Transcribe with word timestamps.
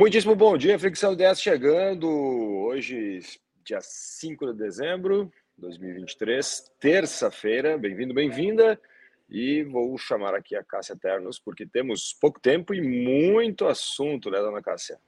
Muitíssimo 0.00 0.34
bom 0.34 0.56
dia, 0.56 0.78
Fricção 0.78 1.14
10 1.14 1.42
chegando. 1.42 2.08
Hoje, 2.08 3.20
dia 3.62 3.80
5 3.82 4.46
de 4.46 4.54
dezembro 4.54 5.30
de 5.54 5.60
2023, 5.60 6.72
terça-feira. 6.80 7.76
Bem-vindo, 7.76 8.14
bem-vinda. 8.14 8.80
E 9.28 9.62
vou 9.62 9.98
chamar 9.98 10.34
aqui 10.34 10.56
a 10.56 10.64
Cássia 10.64 10.96
Ternos, 10.96 11.38
porque 11.38 11.66
temos 11.66 12.16
pouco 12.18 12.40
tempo 12.40 12.72
e 12.72 12.80
muito 12.80 13.66
assunto, 13.66 14.30
né, 14.30 14.38
dona 14.38 14.62
Cássia? 14.62 14.98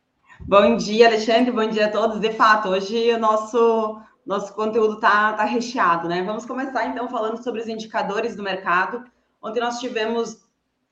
Bom 0.40 0.76
dia, 0.76 1.06
Alexandre. 1.06 1.50
Bom 1.50 1.66
dia 1.70 1.86
a 1.86 1.90
todos. 1.90 2.20
De 2.20 2.32
fato, 2.34 2.68
hoje 2.68 3.14
o 3.14 3.18
nosso, 3.18 3.98
nosso 4.26 4.52
conteúdo 4.52 4.96
está 4.96 5.32
tá 5.32 5.44
recheado, 5.44 6.06
né? 6.06 6.22
Vamos 6.22 6.44
começar 6.44 6.84
então 6.88 7.08
falando 7.08 7.42
sobre 7.42 7.62
os 7.62 7.66
indicadores 7.66 8.36
do 8.36 8.42
mercado. 8.42 9.02
Ontem 9.42 9.60
nós 9.60 9.80
tivemos 9.80 10.44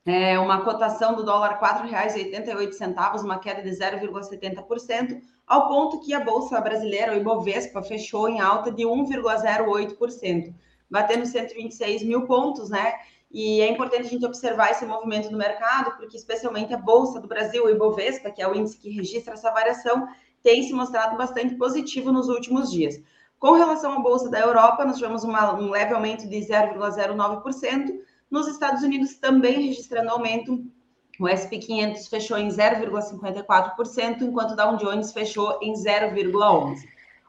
é, 0.05 0.39
uma 0.39 0.61
cotação 0.61 1.15
do 1.15 1.23
dólar 1.23 1.59
R$ 1.59 1.89
4,88, 1.89 3.23
uma 3.23 3.39
queda 3.39 3.61
de 3.61 3.69
0,70%, 3.69 5.21
ao 5.45 5.67
ponto 5.67 5.99
que 5.99 6.13
a 6.13 6.19
Bolsa 6.19 6.59
Brasileira, 6.59 7.13
o 7.13 7.17
Ibovespa, 7.17 7.83
fechou 7.83 8.27
em 8.27 8.39
alta 8.39 8.71
de 8.71 8.83
1,08%, 8.83 10.53
batendo 10.89 11.25
126 11.25 12.03
mil 12.03 12.25
pontos, 12.25 12.69
né? 12.69 12.93
E 13.29 13.61
é 13.61 13.69
importante 13.69 14.07
a 14.07 14.09
gente 14.09 14.25
observar 14.25 14.71
esse 14.71 14.85
movimento 14.85 15.31
no 15.31 15.37
mercado, 15.37 15.95
porque 15.97 16.17
especialmente 16.17 16.73
a 16.73 16.77
Bolsa 16.77 17.19
do 17.19 17.27
Brasil, 17.27 17.65
o 17.65 17.69
Ibovespa, 17.69 18.31
que 18.31 18.41
é 18.41 18.47
o 18.47 18.55
índice 18.55 18.77
que 18.77 18.89
registra 18.89 19.35
essa 19.35 19.51
variação, 19.51 20.07
tem 20.43 20.63
se 20.63 20.73
mostrado 20.73 21.15
bastante 21.15 21.55
positivo 21.55 22.11
nos 22.11 22.27
últimos 22.27 22.71
dias. 22.71 23.01
Com 23.39 23.53
relação 23.53 23.93
à 23.93 23.99
Bolsa 23.99 24.29
da 24.29 24.39
Europa, 24.39 24.83
nós 24.85 24.97
tivemos 24.97 25.23
uma, 25.23 25.53
um 25.53 25.69
leve 25.69 25.93
aumento 25.93 26.27
de 26.27 26.37
0,09%, 26.37 28.01
nos 28.31 28.47
Estados 28.47 28.81
Unidos, 28.81 29.15
também 29.15 29.67
registrando 29.67 30.09
aumento, 30.09 30.65
o 31.19 31.27
SP 31.27 31.59
500 31.59 32.07
fechou 32.07 32.37
em 32.37 32.47
0,54%, 32.47 34.21
enquanto 34.21 34.51
o 34.51 34.55
Dow 34.55 34.77
Jones 34.77 35.11
fechou 35.11 35.59
em 35.61 35.73
0,11%. 35.73 36.77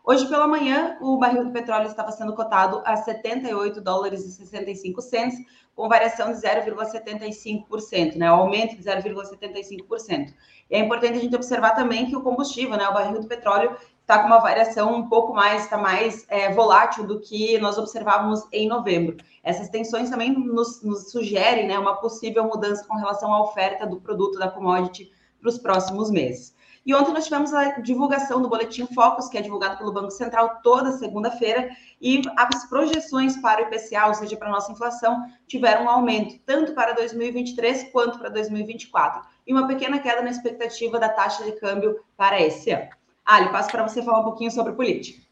Hoje 0.05 0.29
pela 0.29 0.49
manhã, 0.49 0.97
o 1.01 1.17
barril 1.17 1.45
do 1.45 1.53
petróleo 1.53 1.87
estava 1.87 2.11
sendo 2.11 2.35
cotado 2.35 2.83
a 2.85 2.97
78 2.97 3.81
dólares 3.81 4.25
e 4.25 4.33
65 4.33 5.01
cents, 5.01 5.37
com 5.77 5.89
variação 5.89 6.33
de 6.33 6.41
0,75%, 6.41 8.17
né? 8.17 8.31
O 8.33 8.35
aumento 8.35 8.77
de 8.77 8.83
0,75%. 8.83 10.35
E 10.69 10.75
é 10.75 10.79
importante 10.81 11.19
a 11.19 11.21
gente 11.21 11.37
observar 11.37 11.77
também 11.77 12.07
que 12.07 12.17
o 12.17 12.23
combustível, 12.23 12.77
né? 12.77 12.89
O 12.89 12.95
barril 12.95 13.21
do 13.21 13.29
petróleo 13.29 13.77
está 14.03 14.19
com 14.19 14.27
uma 14.27 14.41
variação 14.41 14.95
um 14.95 15.09
pouco 15.09 15.33
mais, 15.33 15.65
está 15.65 15.79
mais 15.79 16.27
é, 16.29 16.53
volátil 16.53 17.07
do 17.07 17.21
que 17.21 17.59
nós 17.59 17.79
observávamos 17.79 18.45
em 18.53 18.69
novembro. 18.69 19.17
Essas 19.43 19.69
tensões 19.69 20.11
também 20.11 20.33
nos, 20.33 20.83
nos 20.83 21.11
sugerem 21.11 21.67
né, 21.67 21.79
uma 21.79 21.97
possível 21.97 22.45
mudança 22.45 22.85
com 22.87 22.97
relação 22.97 23.33
à 23.33 23.43
oferta 23.43 23.87
do 23.87 24.01
produto 24.01 24.39
da 24.39 24.51
commodity 24.51 25.11
para 25.41 25.49
os 25.49 25.59
próximos 25.59 26.11
meses. 26.11 26.55
E 26.85 26.93
ontem 26.95 27.13
nós 27.13 27.25
tivemos 27.25 27.55
a 27.55 27.79
divulgação 27.81 28.43
do 28.43 28.49
Boletim 28.49 28.87
Focus, 28.93 29.29
que 29.29 29.39
é 29.39 29.41
divulgado 29.41 29.79
pelo 29.79 29.93
Banco 29.93 30.11
Central 30.11 30.59
toda 30.65 30.91
segunda-feira, 30.93 31.71
e 32.01 32.23
as 32.37 32.69
projeções 32.69 33.37
para 33.37 33.63
o 33.63 33.67
IPCA, 33.67 34.09
ou 34.09 34.15
seja, 34.15 34.37
para 34.37 34.49
a 34.49 34.53
nossa 34.53 34.73
inflação, 34.73 35.25
tiveram 35.47 35.85
um 35.85 35.89
aumento 35.89 36.41
tanto 36.45 36.75
para 36.75 36.93
2023 36.93 37.85
quanto 37.93 38.19
para 38.19 38.31
2024, 38.31 39.23
e 39.47 39.53
uma 39.53 39.69
pequena 39.69 40.01
queda 40.01 40.23
na 40.23 40.31
expectativa 40.31 40.99
da 40.99 41.09
taxa 41.09 41.45
de 41.45 41.53
câmbio 41.53 42.01
para 42.17 42.41
esse 42.41 42.73
ano. 42.73 42.89
Ali, 43.25 43.51
passo 43.51 43.71
para 43.71 43.87
você 43.87 44.03
falar 44.03 44.21
um 44.21 44.25
pouquinho 44.25 44.51
sobre 44.51 44.73
política. 44.73 45.23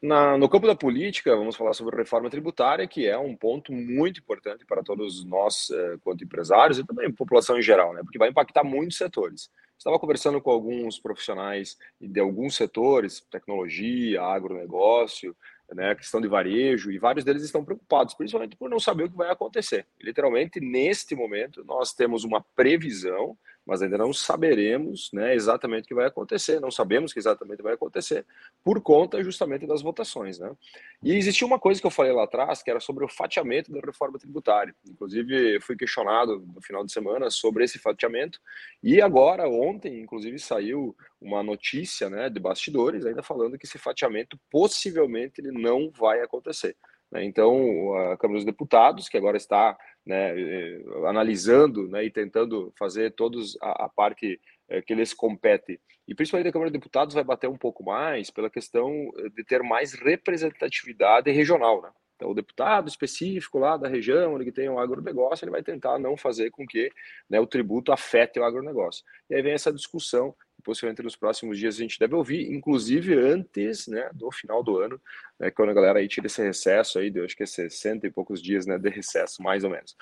Na, 0.00 0.36
no 0.36 0.48
campo 0.48 0.66
da 0.66 0.76
política, 0.76 1.34
vamos 1.34 1.56
falar 1.56 1.72
sobre 1.72 1.96
reforma 1.96 2.30
tributária, 2.30 2.86
que 2.86 3.06
é 3.06 3.18
um 3.18 3.34
ponto 3.34 3.72
muito 3.72 4.20
importante 4.20 4.64
para 4.64 4.82
todos 4.82 5.24
nós, 5.24 5.70
eh, 5.70 5.96
quanto 6.04 6.22
empresários, 6.22 6.78
e 6.78 6.84
também 6.84 7.10
população 7.10 7.58
em 7.58 7.62
geral, 7.62 7.94
né? 7.94 8.02
porque 8.02 8.18
vai 8.18 8.28
impactar 8.28 8.62
muitos 8.62 8.98
setores. 8.98 9.50
Estava 9.76 9.98
conversando 9.98 10.40
com 10.40 10.50
alguns 10.50 10.98
profissionais 10.98 11.76
de 12.00 12.20
alguns 12.20 12.56
setores, 12.56 13.20
tecnologia, 13.30 14.22
agronegócio, 14.22 15.36
né, 15.74 15.94
questão 15.94 16.20
de 16.20 16.28
varejo, 16.28 16.90
e 16.90 16.98
vários 16.98 17.24
deles 17.24 17.42
estão 17.42 17.64
preocupados, 17.64 18.14
principalmente 18.14 18.56
por 18.56 18.70
não 18.70 18.78
saber 18.78 19.04
o 19.04 19.10
que 19.10 19.16
vai 19.16 19.30
acontecer. 19.30 19.86
Literalmente, 20.00 20.60
neste 20.60 21.14
momento, 21.14 21.64
nós 21.64 21.92
temos 21.92 22.24
uma 22.24 22.40
previsão 22.54 23.36
mas 23.66 23.82
ainda 23.82 23.98
não 23.98 24.12
saberemos 24.12 25.10
né, 25.12 25.34
exatamente 25.34 25.84
o 25.84 25.88
que 25.88 25.94
vai 25.94 26.06
acontecer, 26.06 26.60
não 26.60 26.70
sabemos 26.70 27.10
o 27.10 27.14
que 27.14 27.18
exatamente 27.18 27.62
vai 27.62 27.74
acontecer, 27.74 28.24
por 28.62 28.80
conta 28.80 29.22
justamente 29.24 29.66
das 29.66 29.82
votações. 29.82 30.38
Né? 30.38 30.54
E 31.02 31.14
existia 31.14 31.46
uma 31.46 31.58
coisa 31.58 31.80
que 31.80 31.86
eu 31.86 31.90
falei 31.90 32.12
lá 32.12 32.24
atrás, 32.24 32.62
que 32.62 32.70
era 32.70 32.78
sobre 32.78 33.04
o 33.04 33.08
fatiamento 33.08 33.72
da 33.72 33.80
reforma 33.80 34.18
tributária. 34.18 34.74
Inclusive, 34.88 35.60
fui 35.60 35.76
questionado 35.76 36.38
no 36.54 36.62
final 36.62 36.84
de 36.84 36.92
semana 36.92 37.28
sobre 37.28 37.64
esse 37.64 37.78
fatiamento, 37.78 38.40
e 38.82 39.02
agora, 39.02 39.48
ontem, 39.48 40.00
inclusive, 40.00 40.38
saiu 40.38 40.96
uma 41.20 41.42
notícia 41.42 42.08
né, 42.08 42.30
de 42.30 42.38
bastidores, 42.38 43.04
ainda 43.04 43.22
falando 43.22 43.58
que 43.58 43.66
esse 43.66 43.78
fatiamento 43.78 44.38
possivelmente 44.48 45.40
ele 45.40 45.50
não 45.50 45.90
vai 45.90 46.20
acontecer. 46.20 46.76
Né? 47.10 47.24
Então, 47.24 47.94
a 47.94 48.16
Câmara 48.16 48.38
dos 48.38 48.44
Deputados, 48.44 49.08
que 49.08 49.16
agora 49.16 49.36
está 49.36 49.76
né, 50.04 50.38
eh, 50.38 50.82
analisando 51.06 51.88
né, 51.88 52.04
e 52.04 52.10
tentando 52.10 52.72
fazer 52.78 53.12
todos 53.12 53.56
a, 53.60 53.84
a 53.84 53.88
parte 53.88 54.40
é, 54.68 54.82
que 54.82 54.94
lhes 54.94 55.14
compete, 55.14 55.80
e 56.06 56.14
principalmente 56.14 56.48
a 56.48 56.52
Câmara 56.52 56.70
dos 56.70 56.78
Deputados 56.78 57.14
vai 57.14 57.24
bater 57.24 57.48
um 57.48 57.56
pouco 57.56 57.84
mais 57.84 58.30
pela 58.30 58.50
questão 58.50 59.10
eh, 59.18 59.28
de 59.30 59.44
ter 59.44 59.62
mais 59.62 59.92
representatividade 59.94 61.30
regional. 61.30 61.82
Né? 61.82 61.90
Então, 62.16 62.30
o 62.30 62.34
deputado 62.34 62.88
específico 62.88 63.58
lá 63.58 63.76
da 63.76 63.88
região, 63.88 64.34
onde 64.34 64.50
tem 64.50 64.68
um 64.68 64.78
agronegócio, 64.78 65.44
ele 65.44 65.52
vai 65.52 65.62
tentar 65.62 65.98
não 65.98 66.16
fazer 66.16 66.50
com 66.50 66.66
que 66.66 66.90
né, 67.28 67.38
o 67.38 67.46
tributo 67.46 67.92
afete 67.92 68.38
o 68.38 68.44
agronegócio. 68.44 69.04
E 69.28 69.34
aí 69.34 69.42
vem 69.42 69.52
essa 69.52 69.72
discussão 69.72 70.34
possivelmente 70.62 71.02
nos 71.02 71.16
próximos 71.16 71.58
dias 71.58 71.76
a 71.76 71.78
gente 71.78 71.98
deve 71.98 72.14
ouvir, 72.14 72.52
inclusive 72.52 73.14
antes 73.14 73.86
né, 73.86 74.10
do 74.12 74.30
final 74.30 74.62
do 74.62 74.78
ano, 74.78 75.00
né, 75.38 75.50
quando 75.50 75.70
a 75.70 75.74
galera 75.74 75.98
aí 75.98 76.08
tira 76.08 76.26
esse 76.26 76.42
recesso 76.42 76.98
aí, 76.98 77.10
de, 77.10 77.20
acho 77.20 77.36
que 77.36 77.42
é 77.42 77.46
60 77.46 78.06
e 78.06 78.10
poucos 78.10 78.42
dias 78.42 78.66
né, 78.66 78.78
de 78.78 78.88
recesso, 78.88 79.42
mais 79.42 79.64
ou 79.64 79.70
menos. 79.70 79.96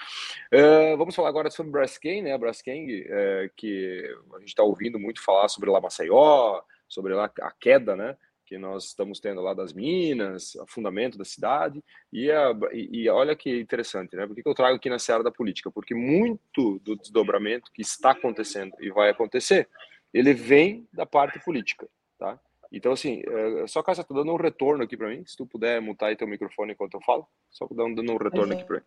Uh, 0.52 0.96
vamos 0.96 1.14
falar 1.14 1.28
agora 1.28 1.50
sobre 1.50 1.72
Braskem, 1.72 2.22
né, 2.22 2.36
Braskem, 2.38 3.02
uh, 3.02 3.50
que 3.56 4.10
a 4.34 4.38
gente 4.38 4.48
está 4.48 4.62
ouvindo 4.62 4.98
muito 4.98 5.22
falar 5.22 5.48
sobre 5.48 5.70
lá 5.70 5.80
Maceió, 5.80 6.60
sobre 6.88 7.14
lá 7.14 7.30
a 7.40 7.50
queda, 7.50 7.96
né, 7.96 8.16
que 8.44 8.58
nós 8.58 8.84
estamos 8.84 9.20
tendo 9.20 9.40
lá 9.40 9.54
das 9.54 9.72
minas, 9.72 10.54
o 10.56 10.66
fundamento 10.66 11.16
da 11.16 11.24
cidade, 11.24 11.82
e, 12.12 12.30
a, 12.30 12.52
e, 12.72 13.02
e, 13.02 13.08
olha 13.08 13.34
que 13.34 13.58
interessante, 13.58 14.14
né? 14.14 14.26
Por 14.26 14.36
que 14.36 14.46
eu 14.46 14.54
trago 14.54 14.76
aqui 14.76 14.90
na 14.90 14.98
seara 14.98 15.22
da 15.22 15.30
política? 15.30 15.70
Porque 15.70 15.94
muito 15.94 16.78
do 16.80 16.94
desdobramento 16.94 17.72
que 17.72 17.82
está 17.82 18.10
acontecendo 18.10 18.72
e 18.80 18.90
vai 18.90 19.10
acontecer 19.10 19.68
ele 20.14 20.32
vem 20.32 20.88
da 20.92 21.04
parte 21.04 21.38
política, 21.40 21.88
tá? 22.18 22.40
Então, 22.72 22.92
assim, 22.92 23.22
é, 23.26 23.66
só 23.66 23.82
que 23.82 23.94
você 23.94 24.02
tá 24.02 24.14
dando 24.14 24.32
um 24.32 24.36
retorno 24.36 24.84
aqui 24.84 24.96
para 24.96 25.08
mim, 25.08 25.24
se 25.26 25.36
tu 25.36 25.46
puder 25.46 25.80
mutar 25.80 26.08
aí 26.08 26.16
teu 26.16 26.26
microfone 26.26 26.72
enquanto 26.72 26.94
eu 26.94 27.00
falo, 27.02 27.26
só 27.50 27.66
dando 27.70 28.00
um 28.00 28.16
retorno 28.16 28.52
aqui 28.52 28.64
para 28.64 28.76
mim. 28.76 28.82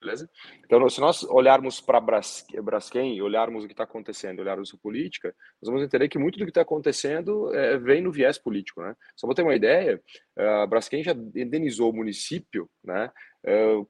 Beleza? 0.00 0.28
Então, 0.64 0.88
se 0.90 1.00
nós 1.00 1.22
olharmos 1.24 1.80
para 1.80 2.00
Braskem 2.00 3.16
e 3.16 3.22
olharmos 3.22 3.64
o 3.64 3.66
que 3.66 3.72
está 3.72 3.84
acontecendo, 3.84 4.40
olharmos 4.40 4.72
a 4.72 4.76
política, 4.76 5.34
nós 5.60 5.68
vamos 5.70 5.82
entender 5.82 6.08
que 6.08 6.18
muito 6.18 6.38
do 6.38 6.44
que 6.44 6.50
está 6.50 6.60
acontecendo 6.60 7.52
é, 7.54 7.78
vem 7.78 8.02
no 8.02 8.12
viés 8.12 8.36
político. 8.36 8.82
Né? 8.82 8.94
Só 9.16 9.26
para 9.26 9.36
ter 9.36 9.42
uma 9.42 9.54
ideia, 9.54 10.00
a 10.36 10.66
Braskem 10.66 11.02
já 11.02 11.12
indenizou 11.12 11.90
o 11.90 11.96
município 11.96 12.68
né, 12.84 13.10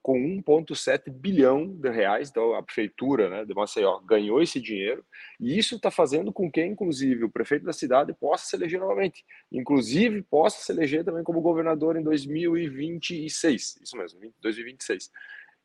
com 0.02 0.18
1,7 0.18 1.10
bilhão 1.10 1.66
de 1.66 1.88
reais, 1.88 2.28
então 2.28 2.54
a 2.54 2.62
prefeitura 2.62 3.30
né, 3.30 3.44
de 3.44 3.54
Maceió 3.54 3.98
ganhou 4.00 4.42
esse 4.42 4.60
dinheiro, 4.60 5.02
e 5.40 5.58
isso 5.58 5.76
está 5.76 5.90
fazendo 5.90 6.30
com 6.30 6.50
que, 6.50 6.62
inclusive, 6.62 7.24
o 7.24 7.30
prefeito 7.30 7.64
da 7.64 7.72
cidade 7.72 8.12
possa 8.12 8.46
se 8.46 8.56
eleger 8.56 8.78
novamente, 8.78 9.24
inclusive 9.50 10.22
possa 10.22 10.62
se 10.62 10.70
eleger 10.72 11.04
também 11.04 11.24
como 11.24 11.40
governador 11.40 11.96
em 11.96 12.02
2026, 12.02 13.78
isso 13.82 13.96
mesmo, 13.96 14.20
2026. 14.42 15.10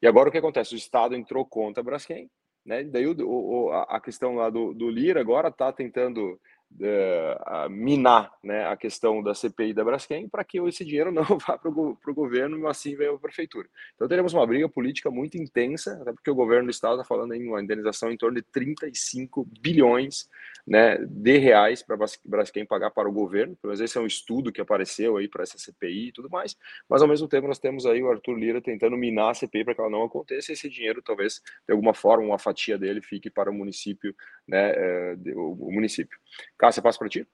E 0.02 0.08
agora 0.08 0.30
o 0.30 0.32
que 0.32 0.38
acontece? 0.38 0.74
O 0.74 0.78
Estado 0.78 1.14
entrou 1.14 1.46
contra 1.46 1.82
a 1.82 1.84
Braskem, 1.84 2.30
né? 2.66 2.84
Daí 2.86 3.06
o, 3.06 3.16
o, 3.20 3.72
a 3.72 4.00
questão 4.00 4.36
lá 4.36 4.50
do, 4.50 4.74
do 4.74 4.90
Lira 4.90 5.20
agora 5.20 5.50
está 5.50 5.72
tentando 5.72 6.40
uh, 6.80 7.70
minar 7.70 8.32
né, 8.44 8.66
a 8.68 8.76
questão 8.78 9.22
da 9.22 9.34
CPI 9.34 9.74
da 9.74 9.84
Braskem 9.84 10.28
para 10.28 10.44
que 10.44 10.60
esse 10.60 10.86
dinheiro 10.86 11.12
não 11.14 11.24
vá 11.24 11.58
para 11.58 11.70
o 11.70 12.14
governo 12.14 12.58
e 12.58 12.66
assim 12.68 12.96
venha 12.96 13.10
para 13.12 13.18
a 13.18 13.22
prefeitura. 13.22 13.68
Então 13.96 14.08
teremos 14.08 14.34
uma 14.34 14.46
briga 14.46 14.68
política 14.70 15.10
muito 15.10 15.38
intensa, 15.38 15.98
até 16.02 16.14
porque 16.14 16.32
o 16.32 16.36
governo 16.36 16.68
do 16.68 16.72
estado 16.72 16.94
está 16.94 17.04
falando 17.04 17.34
em 17.34 17.48
uma 17.48 17.62
indenização 17.62 18.12
em 18.12 18.18
torno 18.18 18.36
de 18.36 18.44
35 18.44 19.48
bilhões 19.60 20.30
né, 20.66 20.98
de 20.98 21.38
reais 21.38 21.82
para 21.84 21.98
Braskem 22.26 22.66
pagar 22.66 22.92
para 22.92 23.10
o 23.10 23.12
governo, 23.12 23.58
mas 23.64 23.80
esse 23.80 23.98
é 23.98 24.02
um 24.02 24.06
estudo 24.06 24.52
que 24.52 24.62
apareceu 24.62 25.18
aí 25.18 25.28
para 25.28 25.44
essa 25.44 25.58
CPI 25.58 26.08
e 26.08 26.12
tudo 26.12 26.30
mais, 26.30 26.56
mas 26.90 27.02
ao 27.02 27.08
mesmo 27.08 27.28
tempo 27.28 27.48
nós 27.48 27.60
temos 27.60 27.86
aí 27.86 28.02
o 28.02 28.10
Arthur 28.10 28.36
Lira 28.36 28.62
tentando 28.62 28.98
minar 28.98 29.32
a 29.32 29.34
CPI 29.34 29.66
para 29.66 29.76
que 29.76 29.82
ela 29.82 29.90
não 29.90 30.04
aconteça 30.04 30.52
e 30.52 30.54
esse 30.54 30.70
dinheiro 30.70 31.02
talvez 31.02 31.42
de 31.68 31.74
alguma 31.74 31.94
forma 31.94 32.26
uma 32.26 32.40
fatia 32.40 32.78
dele 32.78 33.02
fique 33.02 33.30
para 33.30 33.50
o 33.50 33.54
município, 33.54 34.16
né, 34.48 34.72
é, 34.76 35.16
o 35.36 35.72
município. 35.72 36.18
Cássia, 36.58 36.82
passo 36.82 37.00
para 37.00 37.10
ti. 37.10 37.28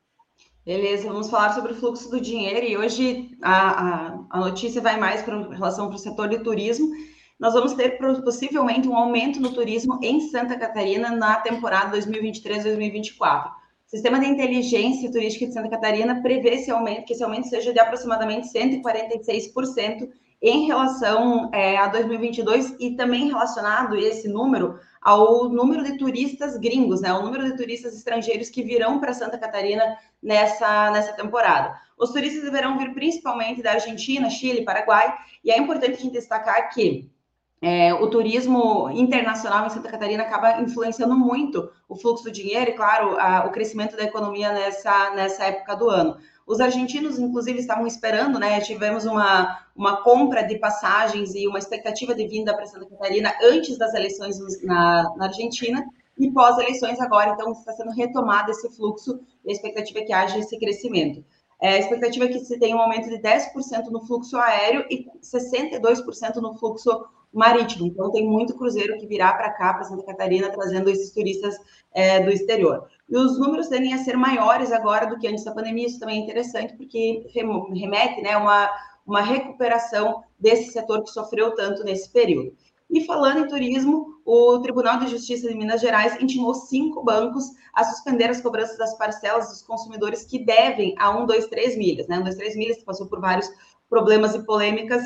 Beleza, 0.65 1.07
vamos 1.07 1.29
falar 1.29 1.53
sobre 1.53 1.71
o 1.71 1.75
fluxo 1.75 2.09
do 2.09 2.19
dinheiro 2.19 2.65
e 2.65 2.77
hoje 2.77 3.31
a, 3.41 4.09
a, 4.09 4.25
a 4.29 4.39
notícia 4.41 4.81
vai 4.81 4.99
mais 4.99 5.21
para 5.21 5.49
relação 5.49 5.87
para 5.87 5.95
o 5.95 5.99
setor 5.99 6.27
de 6.27 6.39
turismo. 6.39 6.93
Nós 7.39 7.53
vamos 7.53 7.73
ter 7.73 7.99
possivelmente 8.23 8.87
um 8.87 8.95
aumento 8.95 9.39
no 9.39 9.53
turismo 9.53 9.99
em 10.01 10.21
Santa 10.21 10.57
Catarina 10.57 11.11
na 11.11 11.35
temporada 11.35 11.95
2023-2024. 11.95 13.49
O 13.49 13.89
Sistema 13.89 14.19
de 14.19 14.25
Inteligência 14.25 15.11
Turística 15.11 15.45
de 15.45 15.53
Santa 15.53 15.69
Catarina 15.69 16.21
prevê 16.21 16.55
esse 16.55 16.71
aumento, 16.71 17.05
que 17.05 17.13
esse 17.13 17.23
aumento 17.23 17.47
seja 17.47 17.71
de 17.71 17.79
aproximadamente 17.79 18.47
146% 18.51 20.09
em 20.41 20.65
relação 20.65 21.49
é, 21.53 21.77
a 21.77 21.87
2022 21.87 22.75
e 22.79 22.95
também 22.95 23.27
relacionado 23.27 23.95
esse 23.95 24.27
número 24.27 24.79
ao 24.99 25.47
número 25.47 25.83
de 25.83 25.97
turistas 25.97 26.57
gringos, 26.57 27.01
né? 27.01 27.13
O 27.13 27.21
número 27.21 27.45
de 27.45 27.55
turistas 27.55 27.95
estrangeiros 27.95 28.49
que 28.49 28.63
virão 28.63 28.99
para 28.99 29.13
Santa 29.13 29.37
Catarina 29.37 29.95
nessa, 30.21 30.89
nessa 30.91 31.13
temporada. 31.13 31.79
Os 31.97 32.11
turistas 32.11 32.43
deverão 32.43 32.77
vir 32.77 32.93
principalmente 32.93 33.61
da 33.61 33.73
Argentina, 33.73 34.29
Chile, 34.29 34.65
Paraguai, 34.65 35.15
e 35.43 35.51
é 35.51 35.57
importante 35.57 35.93
a 35.93 36.01
gente 36.01 36.13
destacar 36.13 36.73
que 36.73 37.09
é, 37.61 37.93
o 37.93 38.07
turismo 38.07 38.89
internacional 38.91 39.65
em 39.65 39.69
Santa 39.69 39.89
Catarina 39.89 40.23
acaba 40.23 40.61
influenciando 40.61 41.15
muito 41.15 41.69
o 41.89 41.95
fluxo 41.95 42.25
do 42.25 42.31
dinheiro 42.31 42.71
e, 42.71 42.73
claro, 42.73 43.17
a, 43.19 43.45
o 43.47 43.51
crescimento 43.51 43.95
da 43.95 44.03
economia 44.03 44.51
nessa, 44.53 45.11
nessa 45.15 45.45
época 45.45 45.75
do 45.75 45.89
ano. 45.89 46.17
Os 46.45 46.59
argentinos, 46.59 47.19
inclusive, 47.19 47.59
estavam 47.59 47.85
esperando, 47.87 48.39
né? 48.39 48.61
Tivemos 48.61 49.05
uma, 49.05 49.59
uma 49.75 50.01
compra 50.03 50.43
de 50.43 50.57
passagens 50.57 51.35
e 51.35 51.47
uma 51.47 51.59
expectativa 51.59 52.15
de 52.15 52.27
vinda 52.27 52.55
para 52.55 52.65
Santa 52.65 52.85
Catarina 52.85 53.33
antes 53.43 53.77
das 53.77 53.93
eleições 53.93 54.37
na, 54.63 55.13
na 55.17 55.25
Argentina, 55.25 55.85
e 56.17 56.31
pós-eleições 56.31 56.99
agora, 56.99 57.31
então, 57.31 57.51
está 57.51 57.73
sendo 57.73 57.91
retomado 57.91 58.51
esse 58.51 58.69
fluxo 58.75 59.19
e 59.45 59.49
a 59.49 59.53
expectativa 59.53 59.99
é 59.99 60.03
que 60.03 60.13
haja 60.13 60.39
esse 60.39 60.57
crescimento. 60.57 61.23
É, 61.59 61.73
a 61.73 61.77
expectativa 61.79 62.25
é 62.25 62.27
que 62.27 62.39
se 62.39 62.59
tenha 62.59 62.75
um 62.75 62.79
aumento 62.79 63.09
de 63.09 63.17
10% 63.17 63.87
no 63.89 64.01
fluxo 64.05 64.37
aéreo 64.37 64.85
e 64.89 65.07
62% 65.21 66.35
no 66.35 66.55
fluxo 66.55 67.05
marítimo. 67.33 67.85
Então, 67.87 68.11
tem 68.11 68.25
muito 68.25 68.55
cruzeiro 68.55 68.97
que 68.97 69.07
virá 69.07 69.33
para 69.33 69.51
cá, 69.51 69.73
para 69.73 69.83
Santa 69.83 70.05
Catarina, 70.05 70.49
trazendo 70.49 70.89
esses 70.89 71.11
turistas 71.11 71.55
é, 71.93 72.19
do 72.21 72.31
exterior. 72.31 72.87
E 73.09 73.15
os 73.17 73.39
números 73.39 73.67
tendem 73.67 73.93
a 73.93 73.97
ser 73.97 74.17
maiores 74.17 74.71
agora 74.71 75.05
do 75.05 75.17
que 75.17 75.27
antes 75.27 75.43
da 75.43 75.53
pandemia. 75.53 75.87
Isso 75.87 75.99
também 75.99 76.19
é 76.19 76.23
interessante, 76.23 76.75
porque 76.75 77.25
remete 77.73 78.21
né, 78.21 78.35
uma, 78.37 78.69
uma 79.05 79.21
recuperação 79.21 80.23
desse 80.39 80.71
setor 80.71 81.03
que 81.03 81.09
sofreu 81.09 81.55
tanto 81.55 81.83
nesse 81.83 82.09
período. 82.11 82.55
E 82.89 83.03
falando 83.05 83.39
em 83.39 83.47
turismo, 83.47 84.21
o 84.25 84.59
Tribunal 84.59 84.99
de 84.99 85.07
Justiça 85.07 85.49
de 85.49 85.55
Minas 85.55 85.81
Gerais 85.81 86.21
intimou 86.21 86.53
cinco 86.53 87.03
bancos 87.03 87.45
a 87.73 87.83
suspender 87.83 88.29
as 88.29 88.39
cobranças 88.39 88.77
das 88.77 88.97
parcelas 88.97 89.49
dos 89.49 89.61
consumidores 89.61 90.23
que 90.23 90.39
devem 90.39 90.95
a 90.97 91.11
123 91.11 91.77
milhas, 91.77 92.07
né? 92.07 92.15
123 92.15 92.55
milhas 92.55 92.77
que 92.77 92.85
passou 92.85 93.07
por 93.07 93.19
vários 93.19 93.49
problemas 93.89 94.35
e 94.35 94.43
polêmicas 94.45 95.03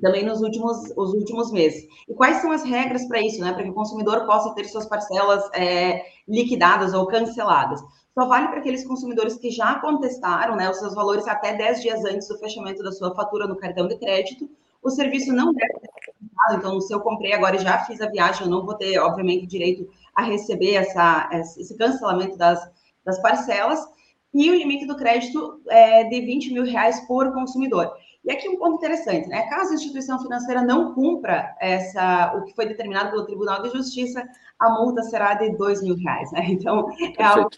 também 0.00 0.24
nos 0.24 0.40
últimos, 0.40 0.92
os 0.96 1.12
últimos 1.12 1.50
meses. 1.50 1.86
E 2.08 2.14
quais 2.14 2.38
são 2.38 2.52
as 2.52 2.62
regras 2.62 3.06
para 3.06 3.20
isso, 3.20 3.40
né? 3.40 3.52
Para 3.52 3.64
que 3.64 3.70
o 3.70 3.74
consumidor 3.74 4.26
possa 4.26 4.54
ter 4.54 4.64
suas 4.64 4.86
parcelas 4.86 5.48
é, 5.54 6.04
liquidadas 6.26 6.94
ou 6.94 7.06
canceladas. 7.06 7.80
Só 8.14 8.26
vale 8.26 8.48
para 8.48 8.58
aqueles 8.58 8.84
consumidores 8.84 9.36
que 9.36 9.50
já 9.50 9.76
contestaram 9.76 10.56
né, 10.56 10.68
os 10.68 10.78
seus 10.78 10.94
valores 10.94 11.28
até 11.28 11.54
10 11.54 11.82
dias 11.82 12.04
antes 12.04 12.26
do 12.26 12.36
fechamento 12.38 12.82
da 12.82 12.90
sua 12.90 13.14
fatura 13.14 13.46
no 13.46 13.56
cartão 13.56 13.86
de 13.86 13.96
crédito. 13.96 14.50
O 14.82 14.90
serviço 14.90 15.32
não 15.32 15.52
deve 15.52 15.72
ser 15.80 15.88
cancelado, 15.88 16.56
então, 16.56 16.80
se 16.80 16.92
eu 16.92 17.00
comprei 17.00 17.32
agora 17.32 17.56
e 17.56 17.60
já 17.60 17.78
fiz 17.84 18.00
a 18.00 18.08
viagem, 18.08 18.42
eu 18.42 18.50
não 18.50 18.64
vou 18.64 18.74
ter, 18.74 18.98
obviamente, 18.98 19.46
direito 19.46 19.88
a 20.14 20.22
receber 20.22 20.74
essa, 20.74 21.28
esse 21.32 21.76
cancelamento 21.76 22.36
das, 22.36 22.60
das 23.04 23.20
parcelas. 23.20 23.86
E 24.34 24.50
o 24.50 24.54
limite 24.54 24.86
do 24.86 24.96
crédito 24.96 25.60
é 25.68 26.04
de 26.04 26.20
20 26.20 26.52
mil 26.52 26.64
reais 26.64 27.00
por 27.06 27.32
consumidor. 27.32 27.92
E 28.28 28.32
aqui 28.32 28.46
um 28.46 28.58
ponto 28.58 28.76
interessante, 28.76 29.26
né? 29.26 29.48
Caso 29.48 29.70
a 29.70 29.74
instituição 29.74 30.20
financeira 30.20 30.60
não 30.62 30.92
cumpra 30.92 31.56
essa, 31.58 32.34
o 32.36 32.44
que 32.44 32.54
foi 32.54 32.66
determinado 32.66 33.10
pelo 33.10 33.24
Tribunal 33.24 33.62
de 33.62 33.70
Justiça, 33.70 34.22
a 34.58 34.68
multa 34.68 35.02
será 35.04 35.32
de 35.32 35.56
dois 35.56 35.82
mil 35.82 35.96
reais, 35.96 36.30
né? 36.32 36.44
Então, 36.52 36.90
é 37.16 37.24
algo, 37.24 37.48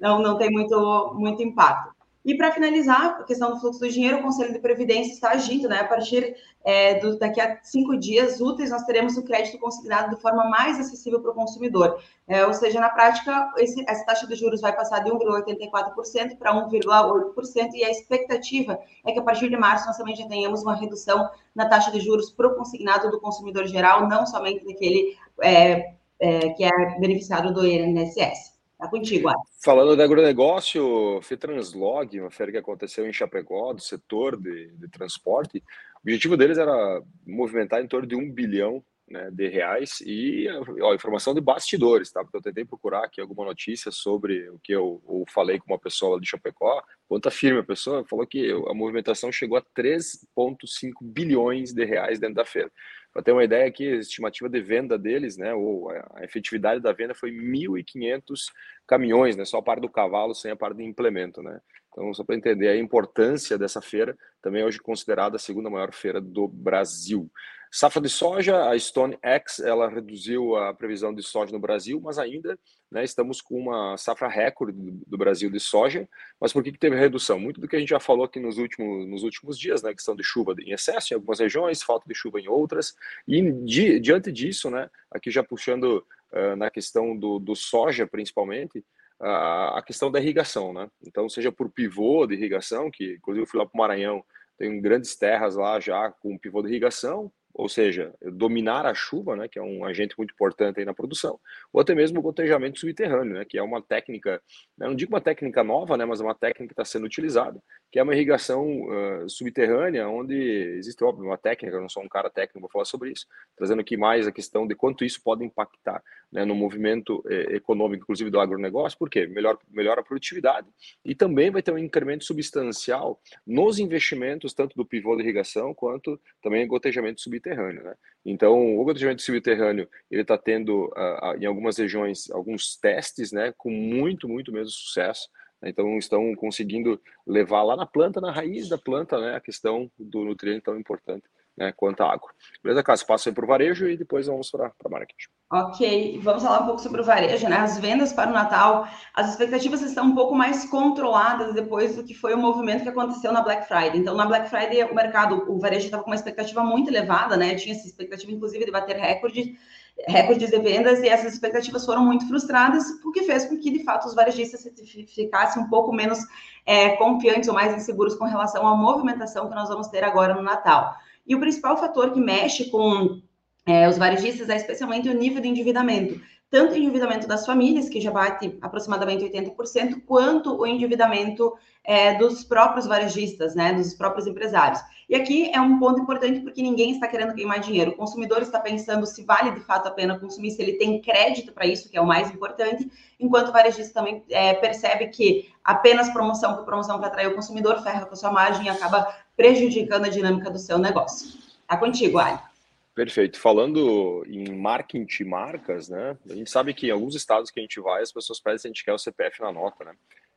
não, 0.00 0.20
não 0.20 0.36
tem 0.36 0.50
muito, 0.50 1.14
muito 1.14 1.40
impacto. 1.40 1.91
E 2.24 2.36
para 2.36 2.52
finalizar, 2.52 3.18
a 3.20 3.24
questão 3.24 3.50
do 3.50 3.58
fluxo 3.58 3.80
do 3.80 3.88
dinheiro, 3.88 4.18
o 4.18 4.22
Conselho 4.22 4.52
de 4.52 4.60
Previdência 4.60 5.12
está 5.12 5.30
agindo, 5.30 5.68
né? 5.68 5.80
A 5.80 5.88
partir 5.88 6.36
é, 6.64 7.00
do, 7.00 7.18
daqui 7.18 7.40
a 7.40 7.58
cinco 7.64 7.96
dias 7.96 8.40
úteis, 8.40 8.70
nós 8.70 8.84
teremos 8.84 9.16
o 9.16 9.24
crédito 9.24 9.58
consignado 9.58 10.14
de 10.14 10.22
forma 10.22 10.48
mais 10.48 10.78
acessível 10.78 11.20
para 11.20 11.32
o 11.32 11.34
consumidor. 11.34 12.00
É, 12.28 12.46
ou 12.46 12.54
seja, 12.54 12.78
na 12.78 12.90
prática, 12.90 13.52
esse, 13.58 13.84
essa 13.88 14.06
taxa 14.06 14.26
de 14.28 14.36
juros 14.36 14.60
vai 14.60 14.72
passar 14.74 15.00
de 15.00 15.10
1,84% 15.10 16.36
para 16.38 16.54
1,8%, 16.54 17.70
e 17.74 17.84
a 17.84 17.90
expectativa 17.90 18.78
é 19.04 19.12
que 19.12 19.18
a 19.18 19.22
partir 19.22 19.48
de 19.50 19.56
março 19.56 19.86
nós 19.86 19.96
também 19.96 20.14
já 20.14 20.26
tenhamos 20.28 20.62
uma 20.62 20.76
redução 20.76 21.28
na 21.52 21.68
taxa 21.68 21.90
de 21.90 21.98
juros 21.98 22.30
para 22.30 22.46
o 22.46 22.54
consignado 22.54 23.10
do 23.10 23.20
consumidor 23.20 23.66
geral, 23.66 24.08
não 24.08 24.26
somente 24.26 24.64
daquele 24.64 25.16
é, 25.40 25.94
é 26.20 26.50
que 26.50 26.62
é 26.62 27.00
beneficiário 27.00 27.52
do 27.52 27.66
INSS. 27.66 28.51
Tá 28.82 28.88
contigo, 28.88 29.28
Ari. 29.28 29.38
Falando 29.62 29.96
de 29.96 30.02
agronegócio, 30.02 31.20
Fitranslog, 31.22 32.18
uma 32.18 32.32
feira 32.32 32.50
que 32.50 32.58
aconteceu 32.58 33.06
em 33.06 33.12
Chapecó, 33.12 33.72
do 33.72 33.80
setor 33.80 34.36
de, 34.36 34.72
de 34.72 34.88
transporte, 34.88 35.58
o 35.58 36.00
objetivo 36.02 36.36
deles 36.36 36.58
era 36.58 37.00
movimentar 37.24 37.80
em 37.80 37.86
torno 37.86 38.08
de 38.08 38.16
um 38.16 38.28
bilhão 38.28 38.84
né, 39.08 39.30
de 39.30 39.46
reais 39.46 40.00
e 40.04 40.48
ó, 40.80 40.94
informação 40.94 41.32
de 41.32 41.40
bastidores, 41.40 42.10
tá? 42.10 42.24
Porque 42.24 42.36
eu 42.36 42.42
tentei 42.42 42.64
procurar 42.64 43.04
aqui 43.04 43.20
alguma 43.20 43.44
notícia 43.44 43.92
sobre 43.92 44.50
o 44.50 44.58
que 44.58 44.72
eu, 44.72 45.00
eu 45.08 45.24
falei 45.32 45.60
com 45.60 45.72
uma 45.72 45.78
pessoa 45.78 46.20
de 46.20 46.28
Chapecó, 46.28 46.82
conta 47.08 47.30
firme 47.30 47.60
a 47.60 47.64
pessoa, 47.64 48.04
falou 48.10 48.26
que 48.26 48.50
a 48.50 48.74
movimentação 48.74 49.30
chegou 49.30 49.58
a 49.58 49.62
3,5 49.78 50.92
bilhões 51.00 51.72
de 51.72 51.84
reais 51.84 52.18
dentro 52.18 52.34
da 52.34 52.44
feira. 52.44 52.72
Para 53.12 53.22
ter 53.22 53.32
uma 53.32 53.44
ideia 53.44 53.66
aqui, 53.66 53.86
a 53.92 53.96
estimativa 53.96 54.48
de 54.48 54.60
venda 54.60 54.98
deles, 54.98 55.36
né, 55.36 55.52
ou 55.52 55.90
a 55.90 56.24
efetividade 56.24 56.80
da 56.80 56.92
venda 56.92 57.14
foi 57.14 57.30
1.500 57.30 58.46
caminhões, 58.86 59.36
né, 59.36 59.44
só 59.44 59.58
a 59.58 59.62
parte 59.62 59.82
do 59.82 59.88
cavalo, 59.88 60.34
sem 60.34 60.50
a 60.50 60.56
parte 60.56 60.78
de 60.78 60.84
implemento, 60.84 61.42
né. 61.42 61.60
Então, 61.92 62.12
só 62.14 62.24
para 62.24 62.34
entender 62.34 62.68
a 62.68 62.76
importância 62.76 63.58
dessa 63.58 63.82
feira, 63.82 64.16
também 64.40 64.62
é 64.62 64.64
hoje 64.64 64.78
considerada 64.78 65.36
a 65.36 65.38
segunda 65.38 65.68
maior 65.68 65.92
feira 65.92 66.20
do 66.20 66.48
Brasil. 66.48 67.30
Safra 67.74 68.02
de 68.02 68.08
soja, 68.10 68.68
a 68.68 68.78
Stone 68.78 69.16
X, 69.22 69.60
ela 69.60 69.88
reduziu 69.88 70.56
a 70.56 70.74
previsão 70.74 71.14
de 71.14 71.22
soja 71.22 71.52
no 71.52 71.58
Brasil, 71.58 71.98
mas 72.02 72.18
ainda 72.18 72.58
né, 72.90 73.02
estamos 73.02 73.40
com 73.40 73.58
uma 73.58 73.96
safra 73.96 74.28
recorde 74.28 74.76
do 75.06 75.16
Brasil 75.16 75.50
de 75.50 75.58
soja. 75.58 76.06
Mas 76.38 76.52
por 76.52 76.62
que, 76.62 76.70
que 76.70 76.78
teve 76.78 76.96
redução? 76.96 77.40
Muito 77.40 77.62
do 77.62 77.66
que 77.66 77.74
a 77.74 77.78
gente 77.78 77.88
já 77.88 77.98
falou 77.98 78.26
aqui 78.26 78.38
nos 78.38 78.58
últimos, 78.58 79.08
nos 79.08 79.22
últimos 79.22 79.58
dias, 79.58 79.82
né, 79.82 79.94
questão 79.94 80.14
de 80.14 80.22
chuva 80.22 80.54
em 80.60 80.72
excesso 80.72 81.12
em 81.12 81.16
algumas 81.16 81.40
regiões, 81.40 81.82
falta 81.82 82.06
de 82.06 82.14
chuva 82.14 82.38
em 82.38 82.46
outras. 82.46 82.94
E 83.26 83.50
di, 83.50 83.98
diante 83.98 84.30
disso, 84.30 84.68
né, 84.68 84.90
aqui 85.10 85.30
já 85.30 85.42
puxando 85.42 86.06
uh, 86.30 86.54
na 86.56 86.70
questão 86.70 87.16
do, 87.16 87.38
do 87.38 87.56
soja 87.56 88.06
principalmente, 88.06 88.84
a 89.22 89.82
questão 89.86 90.10
da 90.10 90.20
irrigação. 90.20 90.72
Né? 90.72 90.88
Então, 91.06 91.28
seja 91.28 91.52
por 91.52 91.70
pivô 91.70 92.26
de 92.26 92.34
irrigação, 92.34 92.90
que 92.90 93.14
inclusive 93.14 93.44
eu 93.44 93.48
fui 93.48 93.58
lá 93.58 93.66
para 93.66 93.74
o 93.74 93.78
Maranhão, 93.78 94.24
tem 94.58 94.80
grandes 94.80 95.16
terras 95.16 95.56
lá 95.56 95.78
já 95.80 96.10
com 96.10 96.38
pivô 96.38 96.62
de 96.62 96.68
irrigação, 96.68 97.32
ou 97.54 97.68
seja, 97.68 98.14
dominar 98.20 98.86
a 98.86 98.94
chuva, 98.94 99.36
né, 99.36 99.48
que 99.48 99.58
é 99.58 99.62
um 99.62 99.84
agente 99.84 100.14
muito 100.16 100.32
importante 100.32 100.80
aí 100.80 100.84
na 100.84 100.94
produção, 100.94 101.38
ou 101.72 101.80
até 101.80 101.94
mesmo 101.94 102.18
o 102.18 102.22
gotejamento 102.22 102.78
subterrâneo, 102.78 103.34
né, 103.34 103.44
que 103.44 103.58
é 103.58 103.62
uma 103.62 103.82
técnica, 103.82 104.42
né, 104.76 104.86
não 104.86 104.94
digo 104.94 105.12
uma 105.12 105.20
técnica 105.20 105.62
nova, 105.62 105.96
né, 105.96 106.04
mas 106.04 106.20
é 106.20 106.24
uma 106.24 106.34
técnica 106.34 106.68
que 106.68 106.72
está 106.72 106.84
sendo 106.84 107.04
utilizada, 107.04 107.62
que 107.90 107.98
é 107.98 108.02
uma 108.02 108.14
irrigação 108.14 108.82
uh, 108.84 109.28
subterrânea, 109.28 110.08
onde 110.08 110.34
existe, 110.78 111.04
óbvio, 111.04 111.26
uma 111.26 111.38
técnica, 111.38 111.76
eu 111.76 111.80
não 111.80 111.88
sou 111.88 112.02
um 112.02 112.08
cara 112.08 112.30
técnico, 112.30 112.60
vou 112.60 112.70
falar 112.70 112.86
sobre 112.86 113.10
isso, 113.10 113.26
trazendo 113.56 113.80
aqui 113.80 113.96
mais 113.96 114.26
a 114.26 114.32
questão 114.32 114.66
de 114.66 114.74
quanto 114.74 115.04
isso 115.04 115.22
pode 115.22 115.44
impactar 115.44 116.02
né, 116.32 116.44
no 116.46 116.54
movimento 116.54 117.22
eh, 117.28 117.56
econômico, 117.56 118.04
inclusive 118.04 118.30
do 118.30 118.40
agronegócio, 118.40 118.98
porque 118.98 119.26
melhor, 119.26 119.58
melhora 119.70 120.00
a 120.00 120.04
produtividade 120.04 120.66
e 121.04 121.14
também 121.14 121.50
vai 121.50 121.62
ter 121.62 121.72
um 121.72 121.78
incremento 121.78 122.24
substancial 122.24 123.20
nos 123.46 123.78
investimentos, 123.78 124.54
tanto 124.54 124.74
do 124.74 124.86
pivô 124.86 125.14
de 125.14 125.22
irrigação 125.22 125.74
quanto 125.74 126.18
também 126.42 126.66
gotejamento 126.66 127.20
subterrâneo. 127.20 127.41
Né? 127.82 127.94
Então, 128.24 128.78
o 128.78 128.84
gotejamento 128.84 129.22
subterrâneo 129.22 129.88
ele 130.10 130.22
está 130.22 130.38
tendo 130.38 130.86
uh, 130.96 131.36
em 131.38 131.44
algumas 131.46 131.76
regiões 131.76 132.30
alguns 132.30 132.76
testes, 132.76 133.32
né, 133.32 133.52
com 133.56 133.70
muito, 133.70 134.28
muito 134.28 134.52
mesmo 134.52 134.70
sucesso. 134.70 135.28
Né? 135.62 135.70
Então, 135.70 135.96
estão 135.96 136.34
conseguindo 136.34 137.00
levar 137.26 137.62
lá 137.62 137.76
na 137.76 137.86
planta, 137.86 138.20
na 138.20 138.32
raiz 138.32 138.68
da 138.68 138.76
planta, 138.76 139.18
né, 139.18 139.36
a 139.36 139.40
questão 139.40 139.90
do 139.98 140.24
nutriente 140.24 140.64
tão 140.64 140.78
importante 140.78 141.24
né, 141.56 141.72
quanto 141.76 142.02
à 142.02 142.12
água. 142.12 142.30
Beleza, 142.62 142.82
Cássio? 142.82 143.06
Passo 143.06 143.28
aí 143.28 143.34
para 143.34 143.44
o 143.44 143.48
varejo 143.48 143.88
e 143.88 143.96
depois 143.96 144.26
vamos 144.26 144.50
para 144.50 144.72
a 144.84 144.88
marketing. 144.88 145.26
Ok, 145.50 146.18
vamos 146.22 146.42
falar 146.42 146.60
um 146.60 146.66
pouco 146.66 146.80
sobre 146.80 147.02
o 147.02 147.04
varejo, 147.04 147.46
né? 147.46 147.56
As 147.56 147.78
vendas 147.78 148.10
para 148.10 148.30
o 148.30 148.32
Natal, 148.32 148.88
as 149.14 149.30
expectativas 149.30 149.82
estão 149.82 150.06
um 150.06 150.14
pouco 150.14 150.34
mais 150.34 150.64
controladas 150.64 151.52
depois 151.52 151.94
do 151.94 152.04
que 152.04 152.14
foi 152.14 152.32
o 152.32 152.38
movimento 152.38 152.82
que 152.82 152.88
aconteceu 152.88 153.32
na 153.32 153.42
Black 153.42 153.68
Friday. 153.68 153.98
Então, 153.98 154.16
na 154.16 154.24
Black 154.24 154.48
Friday, 154.48 154.82
o 154.84 154.94
mercado, 154.94 155.44
o 155.46 155.58
varejo 155.58 155.84
estava 155.84 156.02
com 156.02 156.10
uma 156.10 156.16
expectativa 156.16 156.62
muito 156.62 156.88
elevada, 156.88 157.36
né? 157.36 157.54
Tinha 157.54 157.74
essa 157.74 157.86
expectativa, 157.86 158.32
inclusive, 158.32 158.64
de 158.64 158.70
bater 158.70 158.96
recorde, 158.96 159.58
recordes 160.06 160.50
de 160.50 160.58
vendas, 160.58 161.00
e 161.00 161.08
essas 161.08 161.34
expectativas 161.34 161.84
foram 161.84 162.04
muito 162.04 162.26
frustradas, 162.26 162.84
o 163.04 163.12
que 163.12 163.22
fez 163.22 163.44
com 163.44 163.58
que, 163.58 163.70
de 163.70 163.84
fato, 163.84 164.06
os 164.06 164.14
varejistas 164.14 164.66
ficassem 165.14 165.62
um 165.62 165.68
pouco 165.68 165.92
menos 165.92 166.18
é, 166.66 166.90
confiantes 166.96 167.48
ou 167.48 167.54
mais 167.54 167.74
inseguros 167.74 168.14
com 168.14 168.24
relação 168.24 168.66
à 168.66 168.76
movimentação 168.76 169.48
que 169.48 169.54
nós 169.54 169.68
vamos 169.68 169.88
ter 169.88 170.02
agora 170.02 170.34
no 170.34 170.42
Natal. 170.42 170.94
E 171.26 171.34
o 171.34 171.40
principal 171.40 171.76
fator 171.76 172.12
que 172.12 172.20
mexe 172.20 172.70
com 172.70 173.20
é, 173.64 173.88
os 173.88 173.96
varejistas 173.96 174.48
é 174.48 174.56
especialmente 174.56 175.08
o 175.08 175.14
nível 175.14 175.40
de 175.40 175.48
endividamento, 175.48 176.20
tanto 176.52 176.74
o 176.74 176.76
endividamento 176.76 177.26
das 177.26 177.46
famílias, 177.46 177.88
que 177.88 177.98
já 177.98 178.10
bate 178.10 178.58
aproximadamente 178.60 179.24
80%, 179.24 180.02
quanto 180.04 180.54
o 180.54 180.66
endividamento 180.66 181.54
é, 181.82 182.12
dos 182.18 182.44
próprios 182.44 182.86
varejistas, 182.86 183.54
né, 183.54 183.72
dos 183.72 183.94
próprios 183.94 184.26
empresários. 184.26 184.78
E 185.08 185.14
aqui 185.14 185.50
é 185.50 185.58
um 185.58 185.78
ponto 185.78 186.02
importante 186.02 186.40
porque 186.40 186.60
ninguém 186.60 186.90
está 186.90 187.08
querendo 187.08 187.34
queimar 187.34 187.58
dinheiro. 187.58 187.92
O 187.92 187.96
consumidor 187.96 188.42
está 188.42 188.60
pensando 188.60 189.06
se 189.06 189.24
vale 189.24 189.52
de 189.52 189.60
fato 189.60 189.88
a 189.88 189.90
pena 189.90 190.18
consumir, 190.18 190.50
se 190.50 190.60
ele 190.60 190.74
tem 190.74 191.00
crédito 191.00 191.52
para 191.52 191.64
isso, 191.64 191.88
que 191.88 191.96
é 191.96 192.00
o 192.02 192.06
mais 192.06 192.30
importante, 192.30 192.86
enquanto 193.18 193.48
o 193.48 193.52
varejista 193.52 193.94
também 193.94 194.22
é, 194.28 194.52
percebe 194.52 195.06
que 195.06 195.48
apenas 195.64 196.10
promoção 196.10 196.54
por 196.54 196.66
promoção 196.66 196.98
para 196.98 197.08
atrair 197.08 197.28
o 197.28 197.34
consumidor 197.34 197.82
ferra 197.82 198.04
com 198.04 198.12
a 198.12 198.16
sua 198.16 198.30
margem 198.30 198.66
e 198.66 198.68
acaba 198.68 199.10
prejudicando 199.34 200.04
a 200.04 200.10
dinâmica 200.10 200.50
do 200.50 200.58
seu 200.58 200.76
negócio. 200.76 201.32
Tá 201.66 201.78
contigo, 201.78 202.18
Ali. 202.18 202.51
Perfeito. 202.94 203.40
Falando 203.40 204.22
em 204.26 204.54
marketing 204.54 205.04
de 205.06 205.24
marcas, 205.24 205.88
né? 205.88 206.16
A 206.28 206.34
gente 206.34 206.50
sabe 206.50 206.74
que 206.74 206.88
em 206.88 206.90
alguns 206.90 207.14
estados 207.14 207.50
que 207.50 207.58
a 207.58 207.62
gente 207.62 207.80
vai, 207.80 208.02
as 208.02 208.12
pessoas 208.12 208.38
pedem 208.38 208.58
se 208.58 208.66
a 208.66 208.70
gente 208.70 208.84
quer 208.84 208.92
o 208.92 208.98
CPF 208.98 209.40
na 209.40 209.50
nota, 209.50 209.84
né? 209.84 209.94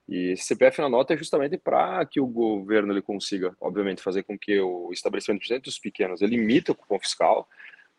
E 0.07 0.37
CPF 0.37 0.81
na 0.81 0.87
nota 0.87 1.13
é 1.13 1.17
justamente 1.17 1.57
para 1.57 2.05
que 2.05 2.21
o 2.21 2.27
governo 2.27 2.93
ele 2.93 3.01
consiga, 3.01 3.55
obviamente, 3.59 4.01
fazer 4.01 4.23
com 4.23 4.37
que 4.37 4.59
o 4.59 4.91
estabelecimento, 4.93 5.39
principalmente 5.39 5.65
dos 5.65 5.79
pequenos, 5.79 6.21
ele 6.21 6.37
limite 6.37 6.71
o 6.71 6.75
cupom 6.75 6.99
fiscal 6.99 7.49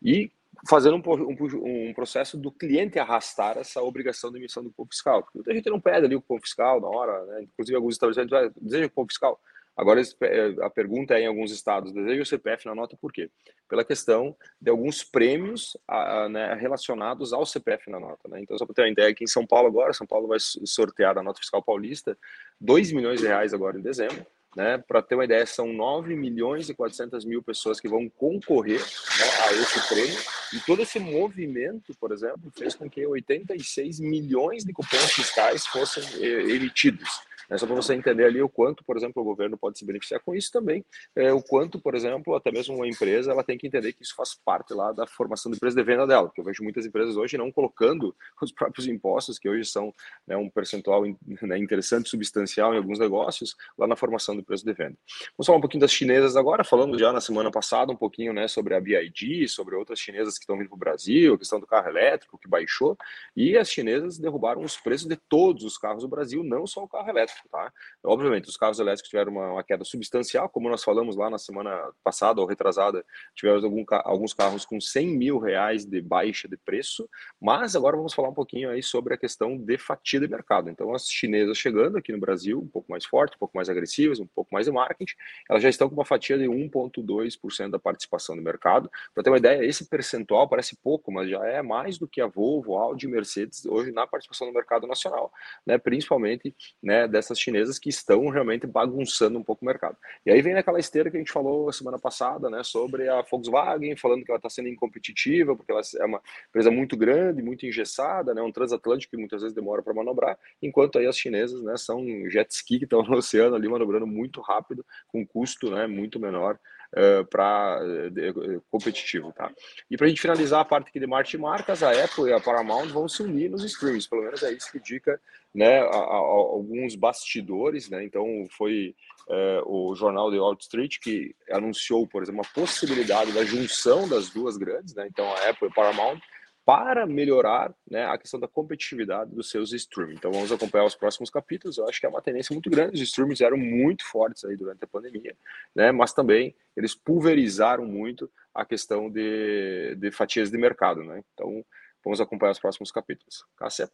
e 0.01 0.31
fazendo 0.67 0.95
um, 0.95 1.01
um, 1.05 1.89
um, 1.89 1.93
processo 1.93 2.37
do 2.37 2.51
cliente 2.51 2.97
arrastar 2.97 3.57
essa 3.57 3.81
obrigação 3.81 4.31
de 4.31 4.39
emissão 4.39 4.63
do 4.63 4.69
cupom 4.71 4.87
fiscal. 4.89 5.27
Muita 5.35 5.53
gente 5.53 5.69
não 5.69 5.81
pede 5.81 6.05
ali 6.05 6.15
o 6.15 6.21
cupom 6.21 6.39
fiscal 6.39 6.81
na 6.81 6.87
hora, 6.87 7.25
né? 7.25 7.43
Inclusive 7.43 7.75
alguns 7.75 7.95
estabelecimentos 7.95 8.33
ah, 8.33 8.51
desejam 8.59 8.89
cupom 8.89 9.05
fiscal. 9.05 9.39
Agora, 9.77 10.01
eh, 10.01 10.55
a 10.61 10.69
pergunta 10.71 11.13
é, 11.13 11.21
em 11.21 11.27
alguns 11.27 11.51
estados, 11.51 11.93
deseja 11.93 12.23
o 12.23 12.25
CPF 12.25 12.65
na 12.65 12.73
nota 12.73 12.97
por 12.99 13.13
quê? 13.13 13.29
Pela 13.69 13.85
questão 13.85 14.35
de 14.59 14.71
alguns 14.71 15.03
prêmios 15.03 15.77
a, 15.87 16.27
né, 16.27 16.55
relacionados 16.55 17.31
ao 17.31 17.45
CPF 17.45 17.91
na 17.91 17.99
nota. 17.99 18.27
Né? 18.27 18.41
Então, 18.41 18.57
só 18.57 18.65
para 18.65 18.73
ter 18.73 18.81
uma 18.81 18.89
ideia, 18.89 19.09
aqui 19.09 19.23
em 19.23 19.27
São 19.27 19.45
Paulo 19.45 19.67
agora, 19.67 19.93
São 19.93 20.07
Paulo 20.07 20.27
vai 20.27 20.39
sortear 20.39 21.15
a 21.17 21.23
nota 21.23 21.39
fiscal 21.39 21.61
paulista, 21.61 22.17
2 22.59 22.91
milhões 22.91 23.21
de 23.21 23.27
reais 23.27 23.53
agora 23.53 23.77
em 23.77 23.81
dezembro, 23.81 24.25
né? 24.55 24.79
Para 24.87 25.03
ter 25.03 25.13
uma 25.13 25.25
ideia, 25.25 25.45
são 25.45 25.71
9 25.71 26.15
milhões 26.15 26.67
e 26.67 26.73
400 26.73 27.23
mil 27.25 27.43
pessoas 27.43 27.79
que 27.79 27.87
vão 27.87 28.09
concorrer 28.09 28.79
né, 28.79 29.25
a 29.45 29.53
esse 29.53 29.87
prêmio. 29.87 30.19
E 30.53 30.59
todo 30.61 30.81
esse 30.81 30.99
movimento, 30.99 31.93
por 31.99 32.11
exemplo, 32.11 32.51
fez 32.57 32.73
com 32.73 32.89
que 32.89 33.05
86 33.05 33.99
milhões 33.99 34.63
de 34.63 34.73
cupons 34.73 35.11
fiscais 35.11 35.67
fossem 35.67 36.03
eh, 36.23 36.55
emitidos. 36.55 37.21
É 37.49 37.57
só 37.57 37.65
para 37.65 37.75
você 37.75 37.93
entender 37.93 38.25
ali 38.25 38.41
o 38.41 38.49
quanto, 38.49 38.83
por 38.83 38.97
exemplo, 38.97 39.21
o 39.21 39.25
governo 39.25 39.57
pode 39.57 39.77
se 39.77 39.85
beneficiar 39.85 40.19
com 40.21 40.35
isso 40.35 40.51
também, 40.51 40.83
é, 41.15 41.31
o 41.31 41.41
quanto, 41.41 41.79
por 41.79 41.95
exemplo, 41.95 42.35
até 42.35 42.51
mesmo 42.51 42.75
uma 42.75 42.87
empresa 42.87 43.31
ela 43.31 43.43
tem 43.43 43.57
que 43.57 43.67
entender 43.67 43.93
que 43.93 44.03
isso 44.03 44.15
faz 44.15 44.35
parte 44.35 44.73
lá 44.73 44.91
da 44.91 45.07
formação 45.07 45.51
do 45.51 45.57
preço 45.57 45.75
de 45.75 45.83
venda 45.83 46.05
dela, 46.05 46.27
porque 46.27 46.41
eu 46.41 46.45
vejo 46.45 46.63
muitas 46.63 46.85
empresas 46.85 47.15
hoje 47.15 47.37
não 47.37 47.51
colocando 47.51 48.15
os 48.41 48.51
próprios 48.51 48.87
impostos, 48.87 49.39
que 49.39 49.47
hoje 49.47 49.65
são 49.65 49.93
né, 50.25 50.35
um 50.35 50.49
percentual 50.49 51.03
né, 51.05 51.57
interessante, 51.57 52.09
substancial 52.09 52.73
em 52.73 52.77
alguns 52.77 52.99
negócios, 52.99 53.55
lá 53.77 53.87
na 53.87 53.95
formação 53.95 54.35
do 54.35 54.43
preço 54.43 54.65
de 54.65 54.73
venda. 54.73 54.97
Vamos 55.37 55.45
falar 55.45 55.57
um 55.57 55.61
pouquinho 55.61 55.81
das 55.81 55.91
chinesas 55.91 56.35
agora, 56.35 56.63
falando 56.63 56.99
já 56.99 57.13
na 57.13 57.21
semana 57.21 57.51
passada 57.51 57.91
um 57.91 57.95
pouquinho 57.95 58.33
né, 58.33 58.47
sobre 58.47 58.75
a 58.75 58.81
BID, 58.81 59.47
sobre 59.47 59.75
outras 59.75 59.99
chinesas 59.99 60.37
que 60.37 60.43
estão 60.43 60.57
vindo 60.57 60.67
para 60.67 60.75
o 60.75 60.79
Brasil, 60.79 61.33
a 61.33 61.37
questão 61.37 61.59
do 61.59 61.67
carro 61.67 61.87
elétrico 61.87 62.37
que 62.37 62.47
baixou, 62.47 62.97
e 63.35 63.57
as 63.57 63.69
chinesas 63.69 64.17
derrubaram 64.17 64.61
os 64.61 64.75
preços 64.77 65.07
de 65.07 65.15
todos 65.15 65.63
os 65.63 65.77
carros 65.77 66.03
do 66.03 66.09
Brasil, 66.09 66.43
não 66.43 66.67
só 66.67 66.83
o 66.83 66.87
carro 66.87 67.09
elétrico 67.09 67.36
elétrico, 67.36 67.36
tá? 67.51 67.71
Obviamente, 68.03 68.49
os 68.49 68.57
carros 68.57 68.79
elétricos 68.79 69.09
tiveram 69.09 69.31
uma, 69.31 69.51
uma, 69.53 69.63
queda 69.63 69.83
substancial, 69.83 70.49
como 70.49 70.69
nós 70.69 70.83
falamos 70.83 71.15
lá 71.15 71.29
na 71.29 71.37
semana 71.37 71.91
passada 72.03 72.41
ou 72.41 72.47
retrasada, 72.47 73.05
tivemos 73.35 73.63
algum, 73.63 73.83
alguns 74.03 74.33
carros 74.33 74.65
com 74.65 74.79
100 74.79 75.07
mil 75.17 75.39
reais 75.39 75.85
de 75.85 76.01
baixa 76.01 76.47
de 76.47 76.57
preço, 76.57 77.09
mas 77.39 77.75
agora 77.75 77.97
vamos 77.97 78.13
falar 78.13 78.29
um 78.29 78.33
pouquinho 78.33 78.69
aí 78.69 78.81
sobre 78.81 79.13
a 79.13 79.17
questão 79.17 79.57
de 79.57 79.77
fatia 79.77 80.19
de 80.19 80.27
mercado. 80.27 80.69
Então, 80.69 80.93
as 80.93 81.09
chinesas 81.09 81.57
chegando 81.57 81.97
aqui 81.97 82.11
no 82.11 82.19
Brasil, 82.19 82.59
um 82.59 82.67
pouco 82.67 82.91
mais 82.91 83.05
forte, 83.05 83.35
um 83.35 83.39
pouco 83.39 83.55
mais 83.55 83.69
agressivas, 83.69 84.19
um 84.19 84.27
pouco 84.27 84.53
mais 84.53 84.65
de 84.65 84.71
marketing, 84.71 85.15
elas 85.49 85.61
já 85.61 85.69
estão 85.69 85.89
com 85.89 85.95
uma 85.95 86.05
fatia 86.05 86.37
de 86.37 86.45
1,2% 86.45 87.69
da 87.69 87.79
participação 87.79 88.35
do 88.35 88.41
mercado. 88.41 88.89
Para 89.13 89.23
ter 89.23 89.29
uma 89.29 89.37
ideia, 89.37 89.63
esse 89.65 89.87
percentual 89.87 90.47
parece 90.47 90.75
pouco, 90.77 91.11
mas 91.11 91.29
já 91.29 91.45
é 91.45 91.61
mais 91.61 91.97
do 91.97 92.07
que 92.07 92.21
a 92.21 92.27
Volvo, 92.27 92.75
Audi 92.75 93.05
e 93.05 93.09
Mercedes 93.09 93.65
hoje 93.65 93.91
na 93.91 94.07
participação 94.07 94.47
no 94.47 94.53
mercado 94.53 94.87
nacional, 94.87 95.31
né? 95.65 95.77
principalmente 95.77 96.55
né, 96.81 97.07
dessa 97.07 97.26
dessas 97.27 97.39
chinesas 97.39 97.77
que 97.77 97.89
estão 97.89 98.27
realmente 98.29 98.65
bagunçando 98.65 99.37
um 99.37 99.43
pouco 99.43 99.63
o 99.63 99.65
mercado. 99.65 99.97
E 100.25 100.31
aí 100.31 100.41
vem 100.41 100.53
aquela 100.53 100.79
esteira 100.79 101.11
que 101.11 101.17
a 101.17 101.19
gente 101.19 101.31
falou 101.31 101.71
semana 101.71 101.99
passada, 101.99 102.49
né, 102.49 102.63
sobre 102.63 103.09
a 103.09 103.21
Volkswagen, 103.21 103.95
falando 103.97 104.23
que 104.23 104.31
ela 104.31 104.37
está 104.37 104.49
sendo 104.49 104.69
incompetitiva, 104.69 105.55
porque 105.55 105.71
ela 105.71 105.81
é 105.99 106.05
uma 106.05 106.21
empresa 106.49 106.71
muito 106.71 106.95
grande, 106.95 107.43
muito 107.43 107.65
engessada, 107.65 108.33
né, 108.33 108.41
um 108.41 108.51
transatlântico 108.51 109.11
que 109.11 109.17
muitas 109.17 109.41
vezes 109.41 109.55
demora 109.55 109.81
para 109.81 109.93
manobrar, 109.93 110.37
enquanto 110.61 110.97
aí 110.97 111.05
as 111.05 111.17
chinesas, 111.17 111.61
né, 111.61 111.75
são 111.77 112.03
jet 112.29 112.49
ski 112.51 112.79
que 112.79 112.85
estão 112.85 113.01
no 113.03 113.17
oceano 113.17 113.55
ali 113.55 113.67
manobrando 113.67 114.07
muito 114.07 114.41
rápido, 114.41 114.85
com 115.07 115.25
custo, 115.25 115.69
né, 115.69 115.87
muito 115.87 116.19
menor 116.19 116.57
uh, 116.93 117.25
para 117.25 117.81
uh, 117.81 118.61
competitivo, 118.69 119.31
tá? 119.33 119.51
E 119.89 119.97
para 119.97 120.05
a 120.05 120.09
gente 120.09 120.21
finalizar 120.21 120.61
a 120.61 120.65
parte 120.65 120.89
aqui 120.89 120.99
de 120.99 121.07
marketing 121.07 121.37
marcas, 121.37 121.83
a 121.83 121.91
Apple 121.91 122.29
e 122.29 122.33
a 122.33 122.39
Paramount 122.39 122.87
vão 122.87 123.07
se 123.07 123.21
unir 123.23 123.49
nos 123.49 123.63
streams, 123.63 124.07
pelo 124.07 124.23
menos 124.23 124.43
é 124.43 124.51
isso 124.51 124.71
que 124.71 124.77
indica, 124.77 125.19
né, 125.53 125.79
a, 125.79 125.85
a, 125.85 126.15
alguns 126.15 126.95
bastidores, 126.95 127.89
né? 127.89 128.03
Então 128.03 128.45
foi 128.51 128.95
uh, 129.27 129.89
o 129.89 129.95
jornal 129.95 130.31
The 130.31 130.37
Wall 130.37 130.57
Street 130.59 130.97
que 131.01 131.35
anunciou, 131.51 132.07
por 132.07 132.23
exemplo, 132.23 132.41
a 132.41 132.53
possibilidade 132.53 133.31
da 133.31 133.43
junção 133.43 134.07
das 134.07 134.29
duas 134.29 134.57
grandes, 134.57 134.93
né? 134.93 135.07
Então 135.09 135.27
a 135.27 135.49
Apple 135.49 135.67
e 135.67 135.71
a 135.71 135.73
Paramount 135.73 136.19
para 136.67 137.05
melhorar 137.05 137.73
né, 137.89 138.05
a 138.07 138.17
questão 138.17 138.37
da 138.37 138.45
competitividade 138.45 139.33
dos 139.33 139.49
seus 139.49 139.71
streaming. 139.71 140.15
Então 140.15 140.33
vamos 140.33 140.51
acompanhar 140.51 140.83
os 140.83 140.95
próximos 140.95 141.29
capítulos. 141.29 141.77
Eu 141.77 141.87
acho 141.87 141.97
que 141.97 142.05
é 142.05 142.09
uma 142.09 142.21
tendência 142.21 142.53
muito 142.53 142.69
grande. 142.69 142.95
Os 142.95 143.07
streams 143.07 143.41
eram 143.41 143.55
muito 143.55 144.03
fortes 144.03 144.43
aí 144.43 144.57
durante 144.57 144.83
a 144.83 144.87
pandemia, 144.87 145.33
né? 145.73 145.93
Mas 145.93 146.11
também 146.11 146.53
eles 146.75 146.93
pulverizaram 146.93 147.85
muito 147.85 148.29
a 148.53 148.65
questão 148.65 149.09
de, 149.09 149.95
de 149.95 150.11
fatias 150.11 150.51
de 150.51 150.57
mercado, 150.57 151.05
né? 151.05 151.23
Então 151.33 151.65
vamos 152.03 152.19
acompanhar 152.19 152.51
os 152.51 152.59
próximos 152.59 152.91
capítulos. 152.91 153.45
Cássia. 153.55 153.89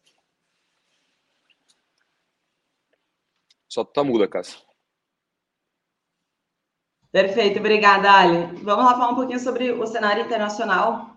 Só 3.68 3.84
tá 3.84 4.02
muda, 4.02 4.26
Cássia. 4.26 4.58
Perfeito, 7.12 7.60
obrigada, 7.60 8.10
Ali. 8.12 8.46
Vamos 8.64 8.84
lá 8.84 8.94
falar 8.94 9.12
um 9.12 9.14
pouquinho 9.14 9.38
sobre 9.38 9.70
o 9.70 9.86
cenário 9.86 10.24
internacional 10.24 11.13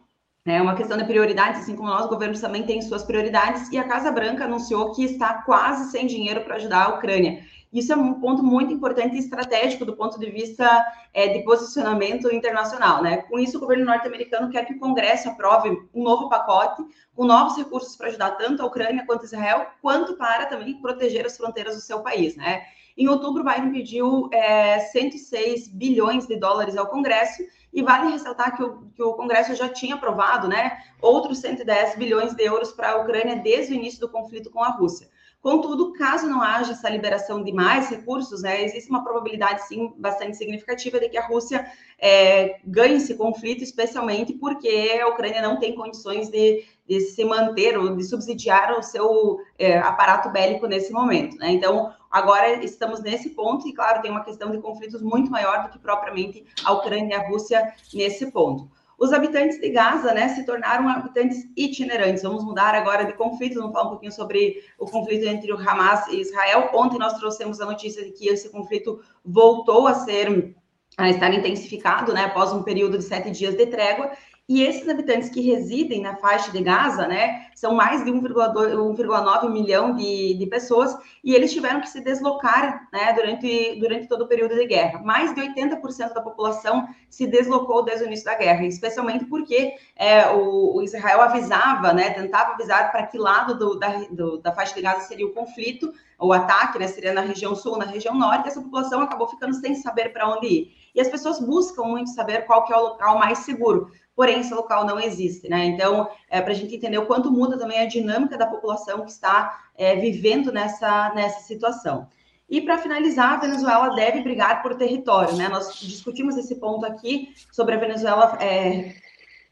é 0.55 0.61
uma 0.61 0.75
questão 0.75 0.97
de 0.97 1.03
prioridades, 1.03 1.61
assim 1.61 1.75
como 1.75 1.89
nós, 1.89 2.05
o 2.05 2.09
governo 2.09 2.39
também 2.39 2.63
tem 2.63 2.81
suas 2.81 3.03
prioridades, 3.03 3.69
e 3.71 3.77
a 3.77 3.83
Casa 3.83 4.11
Branca 4.11 4.45
anunciou 4.45 4.93
que 4.93 5.03
está 5.03 5.41
quase 5.43 5.91
sem 5.91 6.07
dinheiro 6.07 6.41
para 6.41 6.55
ajudar 6.55 6.85
a 6.85 6.95
Ucrânia. 6.95 7.43
Isso 7.71 7.91
é 7.91 7.95
um 7.95 8.13
ponto 8.13 8.41
muito 8.41 8.73
importante 8.73 9.15
e 9.15 9.19
estratégico 9.19 9.83
do 9.83 9.95
ponto 9.95 10.17
de 10.17 10.31
vista 10.31 10.85
é, 11.13 11.27
de 11.27 11.43
posicionamento 11.43 12.33
internacional. 12.33 13.03
Né? 13.03 13.17
Com 13.17 13.37
isso, 13.37 13.57
o 13.57 13.59
governo 13.59 13.85
norte-americano 13.85 14.49
quer 14.49 14.65
que 14.65 14.73
o 14.73 14.79
Congresso 14.79 15.29
aprove 15.29 15.69
um 15.93 16.01
novo 16.01 16.29
pacote 16.29 16.81
com 17.13 17.25
novos 17.25 17.57
recursos 17.57 17.95
para 17.97 18.07
ajudar 18.07 18.31
tanto 18.31 18.63
a 18.63 18.65
Ucrânia 18.65 19.05
quanto 19.05 19.25
Israel, 19.25 19.67
quanto 19.81 20.15
para 20.15 20.45
também 20.45 20.79
proteger 20.81 21.25
as 21.25 21.35
fronteiras 21.35 21.75
do 21.75 21.81
seu 21.81 21.99
país. 21.99 22.37
Né? 22.37 22.63
Em 22.97 23.07
outubro, 23.07 23.43
Biden 23.43 23.71
pediu 23.71 24.27
é, 24.33 24.79
106 24.79 25.67
bilhões 25.67 26.25
de 26.25 26.35
dólares 26.35 26.75
ao 26.75 26.87
Congresso 26.87 27.43
e 27.71 27.83
vale 27.83 28.11
ressaltar 28.11 28.55
que 28.57 28.63
o, 28.63 28.89
que 28.95 29.03
o 29.03 29.13
Congresso 29.13 29.53
já 29.53 29.69
tinha 29.69 29.93
aprovado 29.93 30.47
né, 30.47 30.79
outros 30.99 31.37
110 31.37 31.95
bilhões 31.95 32.33
de 32.33 32.43
euros 32.43 32.71
para 32.71 32.93
a 32.93 32.97
Ucrânia 32.97 33.35
desde 33.35 33.73
o 33.73 33.75
início 33.75 33.99
do 33.99 34.09
conflito 34.09 34.49
com 34.49 34.63
a 34.63 34.69
Rússia. 34.69 35.07
Contudo, 35.39 35.93
caso 35.93 36.27
não 36.27 36.41
haja 36.41 36.71
essa 36.71 36.89
liberação 36.89 37.43
de 37.43 37.53
mais 37.53 37.89
recursos, 37.89 38.41
né, 38.41 38.63
existe 38.63 38.89
uma 38.89 39.03
probabilidade, 39.03 39.67
sim, 39.67 39.93
bastante 39.95 40.35
significativa 40.35 40.99
de 40.99 41.07
que 41.07 41.17
a 41.17 41.27
Rússia 41.27 41.71
é, 41.99 42.59
ganhe 42.65 42.95
esse 42.95 43.15
conflito, 43.15 43.63
especialmente 43.63 44.33
porque 44.33 44.99
a 44.99 45.07
Ucrânia 45.07 45.41
não 45.41 45.59
tem 45.59 45.75
condições 45.75 46.29
de, 46.29 46.65
de 46.89 46.99
se 47.01 47.23
manter 47.23 47.77
ou 47.77 47.95
de 47.95 48.03
subsidiar 48.03 48.77
o 48.77 48.81
seu 48.81 49.39
é, 49.59 49.77
aparato 49.77 50.29
bélico 50.29 50.65
nesse 50.65 50.91
momento. 50.91 51.37
Né? 51.37 51.51
Então, 51.51 51.93
agora 52.09 52.63
estamos 52.63 53.01
nesse 53.01 53.29
ponto, 53.31 53.67
e 53.67 53.73
claro, 53.73 54.01
tem 54.01 54.11
uma 54.11 54.23
questão 54.23 54.51
de 54.51 54.59
conflitos 54.59 55.01
muito 55.01 55.29
maior 55.31 55.63
do 55.63 55.69
que 55.69 55.79
propriamente 55.79 56.45
a 56.63 56.73
Ucrânia 56.73 57.15
e 57.15 57.19
a 57.19 57.27
Rússia 57.27 57.73
nesse 57.93 58.31
ponto. 58.31 58.69
Os 58.97 59.13
habitantes 59.13 59.59
de 59.59 59.69
Gaza, 59.69 60.11
né, 60.11 60.29
se 60.29 60.43
tornaram 60.43 60.89
habitantes 60.89 61.47
itinerantes. 61.55 62.23
Vamos 62.23 62.43
mudar 62.43 62.73
agora 62.73 63.05
de 63.05 63.13
conflito, 63.13 63.59
vamos 63.59 63.71
falar 63.71 63.85
um 63.85 63.91
pouquinho 63.91 64.11
sobre 64.11 64.63
o 64.79 64.87
conflito 64.87 65.27
entre 65.27 65.53
o 65.53 65.57
Hamas 65.57 66.07
e 66.07 66.19
Israel. 66.19 66.71
Ontem 66.73 66.97
nós 66.97 67.13
trouxemos 67.13 67.61
a 67.61 67.65
notícia 67.65 68.03
de 68.03 68.11
que 68.11 68.27
esse 68.27 68.49
conflito 68.49 68.99
voltou 69.23 69.85
a 69.87 69.93
ser 69.93 70.55
a 70.97 71.11
estar 71.11 71.31
intensificado, 71.31 72.11
né, 72.11 72.23
após 72.23 72.51
um 72.51 72.63
período 72.63 72.97
de 72.97 73.03
sete 73.03 73.29
dias 73.29 73.55
de 73.55 73.67
trégua. 73.67 74.11
E 74.49 74.63
esses 74.63 74.87
habitantes 74.87 75.29
que 75.29 75.41
residem 75.41 76.01
na 76.01 76.15
faixa 76.15 76.49
de 76.51 76.63
Gaza, 76.63 77.05
né, 77.05 77.47
são 77.53 77.75
mais 77.75 78.05
de 78.05 78.09
1,9 78.09 79.49
milhão 79.51 79.93
de, 79.93 80.35
de 80.35 80.45
pessoas, 80.45 80.97
e 81.21 81.35
eles 81.35 81.51
tiveram 81.51 81.81
que 81.81 81.89
se 81.89 81.99
deslocar 81.99 82.87
né, 82.93 83.11
durante, 83.11 83.77
durante 83.77 84.07
todo 84.07 84.21
o 84.21 84.27
período 84.27 84.55
de 84.55 84.65
guerra. 84.65 85.01
Mais 85.03 85.35
de 85.35 85.41
80% 85.41 86.13
da 86.13 86.21
população 86.21 86.87
se 87.09 87.27
deslocou 87.27 87.83
desde 87.83 88.05
o 88.05 88.07
início 88.07 88.23
da 88.23 88.35
guerra, 88.35 88.65
especialmente 88.65 89.25
porque 89.25 89.73
é, 89.97 90.29
o, 90.29 90.77
o, 90.77 90.81
Israel 90.81 91.21
avisava, 91.23 91.91
né, 91.91 92.11
tentava 92.11 92.53
avisar 92.53 92.89
para 92.89 93.05
que 93.05 93.17
lado 93.17 93.59
do, 93.59 93.77
da, 93.77 93.97
do, 94.09 94.37
da 94.37 94.53
faixa 94.53 94.73
de 94.73 94.81
Gaza 94.81 95.01
seria 95.01 95.27
o 95.27 95.33
conflito, 95.33 95.91
o 96.17 96.31
ataque, 96.31 96.79
né, 96.79 96.87
seria 96.87 97.11
na 97.11 97.21
região 97.21 97.53
sul, 97.53 97.77
na 97.77 97.85
região 97.85 98.15
norte, 98.15 98.47
essa 98.47 98.61
população 98.61 99.01
acabou 99.01 99.27
ficando 99.27 99.53
sem 99.55 99.75
saber 99.75 100.13
para 100.13 100.29
onde 100.29 100.47
ir. 100.47 100.77
E 100.95 101.01
as 101.01 101.09
pessoas 101.09 101.39
buscam 101.39 101.83
muito 101.83 102.11
saber 102.11 102.45
qual 102.45 102.63
que 102.63 102.73
é 102.73 102.77
o 102.77 102.81
local 102.81 103.19
mais 103.19 103.39
seguro 103.39 103.91
porém 104.17 104.39
esse 104.39 104.51
local 104.51 104.83
não 104.83 104.99
existe, 104.99 105.47
né? 105.47 105.63
Então, 105.65 106.09
é, 106.27 106.41
para 106.41 106.51
a 106.51 106.55
gente 106.55 106.75
entender 106.75 106.97
o 106.97 107.05
quanto 107.05 107.31
muda 107.31 107.55
também 107.55 107.79
a 107.79 107.85
dinâmica 107.85 108.35
da 108.35 108.47
população 108.47 109.05
que 109.05 109.11
está 109.11 109.69
é, 109.77 109.95
vivendo 109.95 110.51
nessa, 110.51 111.13
nessa 111.13 111.41
situação. 111.41 112.07
E 112.49 112.59
para 112.59 112.79
finalizar, 112.79 113.33
a 113.33 113.37
Venezuela 113.37 113.93
deve 113.93 114.21
brigar 114.21 114.63
por 114.63 114.73
território, 114.73 115.35
né? 115.35 115.47
Nós 115.47 115.79
discutimos 115.79 116.35
esse 116.35 116.55
ponto 116.55 116.83
aqui 116.83 117.29
sobre 117.51 117.75
a 117.75 117.77
Venezuela 117.77 118.35
é, 118.41 118.95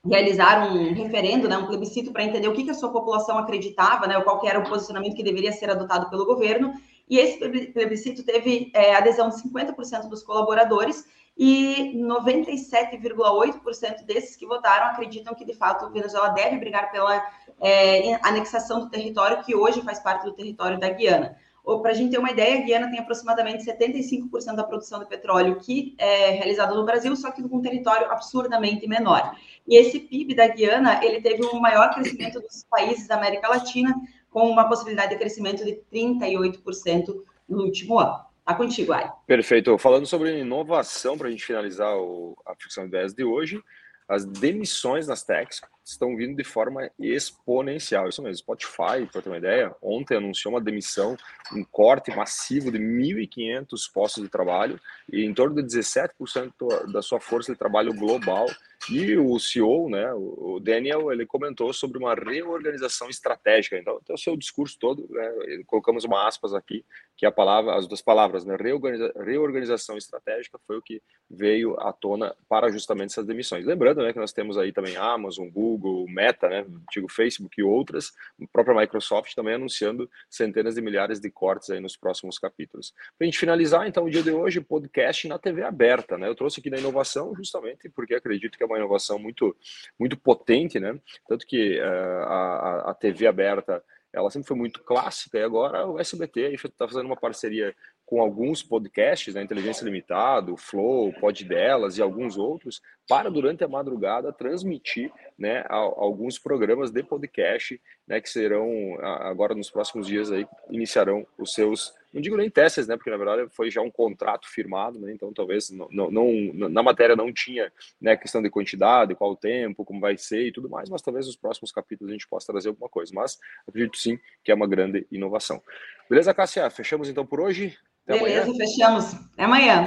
realizar 0.03 0.67
um 0.67 0.93
referendo, 0.95 1.47
né, 1.47 1.57
um 1.57 1.67
plebiscito 1.67 2.11
para 2.11 2.23
entender 2.23 2.47
o 2.47 2.53
que, 2.53 2.63
que, 2.63 2.71
a 2.71 2.75
sua 2.75 2.91
população 2.91 3.37
acreditava, 3.37 4.07
né, 4.07 4.19
qual 4.21 4.41
era 4.47 4.59
o 4.59 4.67
posicionamento 4.67 5.15
que 5.15 5.23
deveria 5.23 5.51
ser 5.51 5.69
adotado 5.69 6.09
pelo 6.09 6.25
governo. 6.25 6.73
E 7.07 7.19
esse 7.19 7.37
plebiscito 7.37 8.23
teve 8.23 8.71
é, 8.73 8.95
adesão 8.95 9.29
de 9.29 9.35
50% 9.35 10.07
dos 10.07 10.23
colaboradores 10.23 11.05
e 11.37 11.93
97,8% 11.97 14.05
desses 14.05 14.35
que 14.35 14.45
votaram 14.45 14.87
acreditam 14.87 15.33
que, 15.33 15.43
de 15.43 15.53
fato, 15.53 15.89
Venezuela 15.91 16.29
deve 16.29 16.57
brigar 16.57 16.91
pela 16.91 17.21
é, 17.59 18.13
anexação 18.25 18.79
do 18.79 18.89
território 18.89 19.43
que 19.43 19.55
hoje 19.55 19.81
faz 19.81 19.99
parte 19.99 20.23
do 20.23 20.33
território 20.33 20.79
da 20.79 20.89
Guiana. 20.89 21.35
Para 21.81 21.91
a 21.91 21.93
gente 21.95 22.11
ter 22.11 22.19
uma 22.19 22.29
ideia, 22.29 22.59
a 22.59 22.61
Guiana 22.61 22.91
tem 22.91 22.99
aproximadamente 22.99 23.65
75% 23.65 24.55
da 24.55 24.63
produção 24.63 24.99
de 24.99 25.07
petróleo 25.07 25.59
que 25.59 25.95
é 25.97 26.29
realizada 26.29 26.75
no 26.75 26.85
Brasil, 26.85 27.15
só 27.15 27.31
que 27.31 27.41
com 27.41 27.57
um 27.57 27.61
território 27.61 28.11
absurdamente 28.11 28.87
menor. 28.87 29.35
E 29.67 29.75
esse 29.75 29.99
PIB 29.99 30.35
da 30.35 30.47
Guiana, 30.47 31.03
ele 31.03 31.19
teve 31.21 31.43
um 31.43 31.59
maior 31.59 31.91
crescimento 31.91 32.39
dos 32.39 32.63
países 32.69 33.07
da 33.07 33.15
América 33.15 33.47
Latina, 33.47 33.95
com 34.29 34.47
uma 34.47 34.69
possibilidade 34.69 35.09
de 35.09 35.17
crescimento 35.17 35.65
de 35.65 35.81
38% 35.91 37.15
no 37.49 37.63
último 37.63 37.97
ano. 37.97 38.19
Tá 38.45 38.53
contigo, 38.53 38.93
Ai. 38.93 39.11
Perfeito. 39.25 39.75
Falando 39.79 40.05
sobre 40.05 40.39
inovação, 40.39 41.17
para 41.17 41.27
a 41.27 41.31
gente 41.31 41.45
finalizar 41.45 41.97
o, 41.97 42.37
a 42.45 42.53
ficção 42.55 42.85
ideias 42.85 43.13
de 43.13 43.23
hoje, 43.23 43.61
as 44.07 44.23
demissões 44.23 45.07
nas 45.07 45.23
techs 45.23 45.61
estão 45.83 46.15
vindo 46.15 46.35
de 46.37 46.43
forma 46.43 46.91
exponencial. 46.99 48.07
Isso 48.07 48.21
mesmo, 48.21 48.37
Spotify, 48.37 49.07
para 49.11 49.21
ter 49.21 49.29
uma 49.29 49.37
ideia, 49.37 49.75
ontem 49.81 50.17
anunciou 50.17 50.53
uma 50.53 50.61
demissão, 50.61 51.17
um 51.51 51.63
corte 51.63 52.15
massivo 52.15 52.71
de 52.71 52.77
1.500 52.77 53.91
postos 53.91 54.23
de 54.23 54.29
trabalho 54.29 54.79
e 55.11 55.25
em 55.25 55.33
torno 55.33 55.55
de 55.55 55.63
17% 55.63 56.91
da 56.91 57.01
sua 57.01 57.19
força 57.19 57.51
de 57.51 57.57
trabalho 57.57 57.95
global. 57.95 58.45
E 58.89 59.17
o 59.17 59.39
CEO, 59.39 59.89
né, 59.89 60.11
o 60.13 60.59
Daniel, 60.59 61.11
ele 61.11 61.25
comentou 61.25 61.71
sobre 61.73 61.97
uma 61.97 62.13
reorganização 62.13 63.09
estratégica. 63.09 63.77
Então, 63.77 63.99
o 64.09 64.17
seu 64.17 64.35
discurso 64.35 64.77
todo, 64.79 65.07
né, 65.09 65.31
colocamos 65.65 66.03
uma 66.03 66.27
aspas 66.27 66.53
aqui, 66.53 66.85
que 67.17 67.25
é 67.25 67.29
a 67.29 67.31
palavra, 67.31 67.75
as 67.75 67.87
duas 67.87 68.01
palavras, 68.01 68.45
né, 68.45 68.55
reorganiza, 68.59 69.13
reorganização 69.17 69.97
estratégica 69.97 70.59
foi 70.67 70.77
o 70.77 70.81
que 70.81 71.01
veio 71.29 71.79
à 71.79 71.93
tona 71.93 72.35
para 72.49 72.69
justamente 72.69 73.11
essas 73.11 73.25
demissões. 73.25 73.65
Lembrando, 73.65 74.03
né, 74.03 74.11
que 74.11 74.19
nós 74.19 74.33
temos 74.33 74.57
aí 74.57 74.71
também 74.71 74.97
Amazon, 74.97 75.49
Google, 75.49 75.75
Google, 75.85 76.07
Meta, 76.09 76.49
né, 76.49 76.65
antigo 76.87 77.11
Facebook 77.11 77.59
e 77.59 77.63
outras, 77.63 78.13
a 78.41 78.47
própria 78.51 78.75
Microsoft 78.75 79.33
também 79.35 79.55
anunciando 79.55 80.09
centenas 80.29 80.75
de 80.75 80.81
milhares 80.81 81.19
de 81.19 81.29
cortes 81.29 81.69
aí 81.69 81.79
nos 81.79 81.95
próximos 81.95 82.39
capítulos. 82.39 82.93
Para 83.17 83.25
a 83.25 83.25
gente 83.25 83.37
finalizar, 83.37 83.87
então, 83.87 84.05
o 84.05 84.09
dia 84.09 84.23
de 84.23 84.31
hoje, 84.31 84.61
podcast 84.61 85.27
na 85.27 85.37
TV 85.37 85.63
aberta, 85.63 86.17
né? 86.17 86.27
Eu 86.27 86.35
trouxe 86.35 86.59
aqui 86.59 86.69
da 86.69 86.77
inovação 86.77 87.33
justamente 87.35 87.89
porque 87.89 88.15
acredito 88.15 88.57
que 88.57 88.63
é 88.63 88.65
uma 88.65 88.74
inovação 88.77 89.19
muito, 89.19 89.55
muito 89.99 90.17
potente, 90.17 90.79
né? 90.79 90.99
Tanto 91.27 91.45
que 91.45 91.79
uh, 91.79 92.23
a, 92.23 92.91
a 92.91 92.93
TV 92.93 93.27
aberta 93.27 93.83
ela 94.15 94.31
sempre 94.31 94.47
foi 94.47 94.55
muito 94.55 94.81
clássica 94.81 95.37
e 95.37 95.43
agora 95.43 95.85
o 95.85 95.99
SBT 95.99 96.53
está 96.53 96.87
fazendo 96.87 97.05
uma 97.05 97.17
parceria 97.17 97.75
com 98.05 98.21
alguns 98.21 98.61
podcasts, 98.61 99.33
né, 99.33 99.41
Inteligência 99.41 99.83
Limitada, 99.83 100.53
o 100.53 100.57
Flow, 100.57 101.11
Pod 101.13 101.43
Delas 101.43 101.97
e 101.97 102.01
alguns 102.01 102.37
outros, 102.37 102.81
para 103.07 103.29
durante 103.29 103.63
a 103.63 103.67
madrugada 103.67 104.31
transmitir 104.31 105.11
né, 105.37 105.63
alguns 105.69 106.39
programas 106.39 106.91
de 106.91 107.03
podcast 107.03 107.79
né, 108.07 108.19
que 108.19 108.29
serão 108.29 108.97
agora 109.01 109.53
nos 109.53 109.69
próximos 109.69 110.07
dias 110.07 110.31
aí 110.31 110.47
iniciarão 110.69 111.25
os 111.37 111.53
seus 111.53 111.93
não 112.11 112.21
digo 112.21 112.37
nem 112.37 112.49
testes 112.49 112.87
né 112.87 112.95
porque 112.95 113.09
na 113.09 113.17
verdade 113.17 113.47
foi 113.51 113.69
já 113.69 113.81
um 113.81 113.91
contrato 113.91 114.47
firmado 114.49 114.97
né, 114.97 115.11
então 115.11 115.31
talvez 115.33 115.69
não, 115.69 115.87
não, 115.91 116.09
não, 116.11 116.69
na 116.69 116.81
matéria 116.81 117.15
não 117.15 117.31
tinha 117.31 117.71
né 117.99 118.15
questão 118.15 118.41
de 118.41 118.49
quantidade 118.49 119.13
qual 119.13 119.31
o 119.31 119.35
tempo 119.35 119.83
como 119.83 119.99
vai 119.99 120.17
ser 120.17 120.47
e 120.47 120.51
tudo 120.51 120.69
mais 120.69 120.89
mas 120.89 121.01
talvez 121.01 121.27
nos 121.27 121.35
próximos 121.35 121.71
capítulos 121.71 122.09
a 122.09 122.13
gente 122.13 122.27
possa 122.27 122.51
trazer 122.51 122.69
alguma 122.69 122.89
coisa 122.89 123.11
mas 123.13 123.37
acredito 123.67 123.97
sim 123.97 124.17
que 124.43 124.51
é 124.51 124.55
uma 124.55 124.67
grande 124.67 125.05
inovação. 125.11 125.61
Beleza 126.09 126.33
Cássia? 126.33 126.69
Fechamos 126.69 127.09
então 127.09 127.25
por 127.25 127.41
hoje 127.41 127.75
Até 128.07 128.19
Beleza, 128.19 128.43
amanhã. 128.43 128.57
fechamos. 128.57 129.13
Até 129.33 129.43
amanhã. 129.43 129.85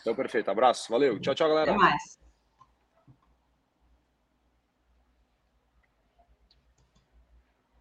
Então, 0.00 0.14
perfeito. 0.14 0.50
Abraço. 0.50 0.90
Valeu. 0.90 1.20
Tchau, 1.20 1.34
tchau, 1.34 1.48
galera. 1.48 1.70
Até 1.70 1.80
mais. 1.80 2.02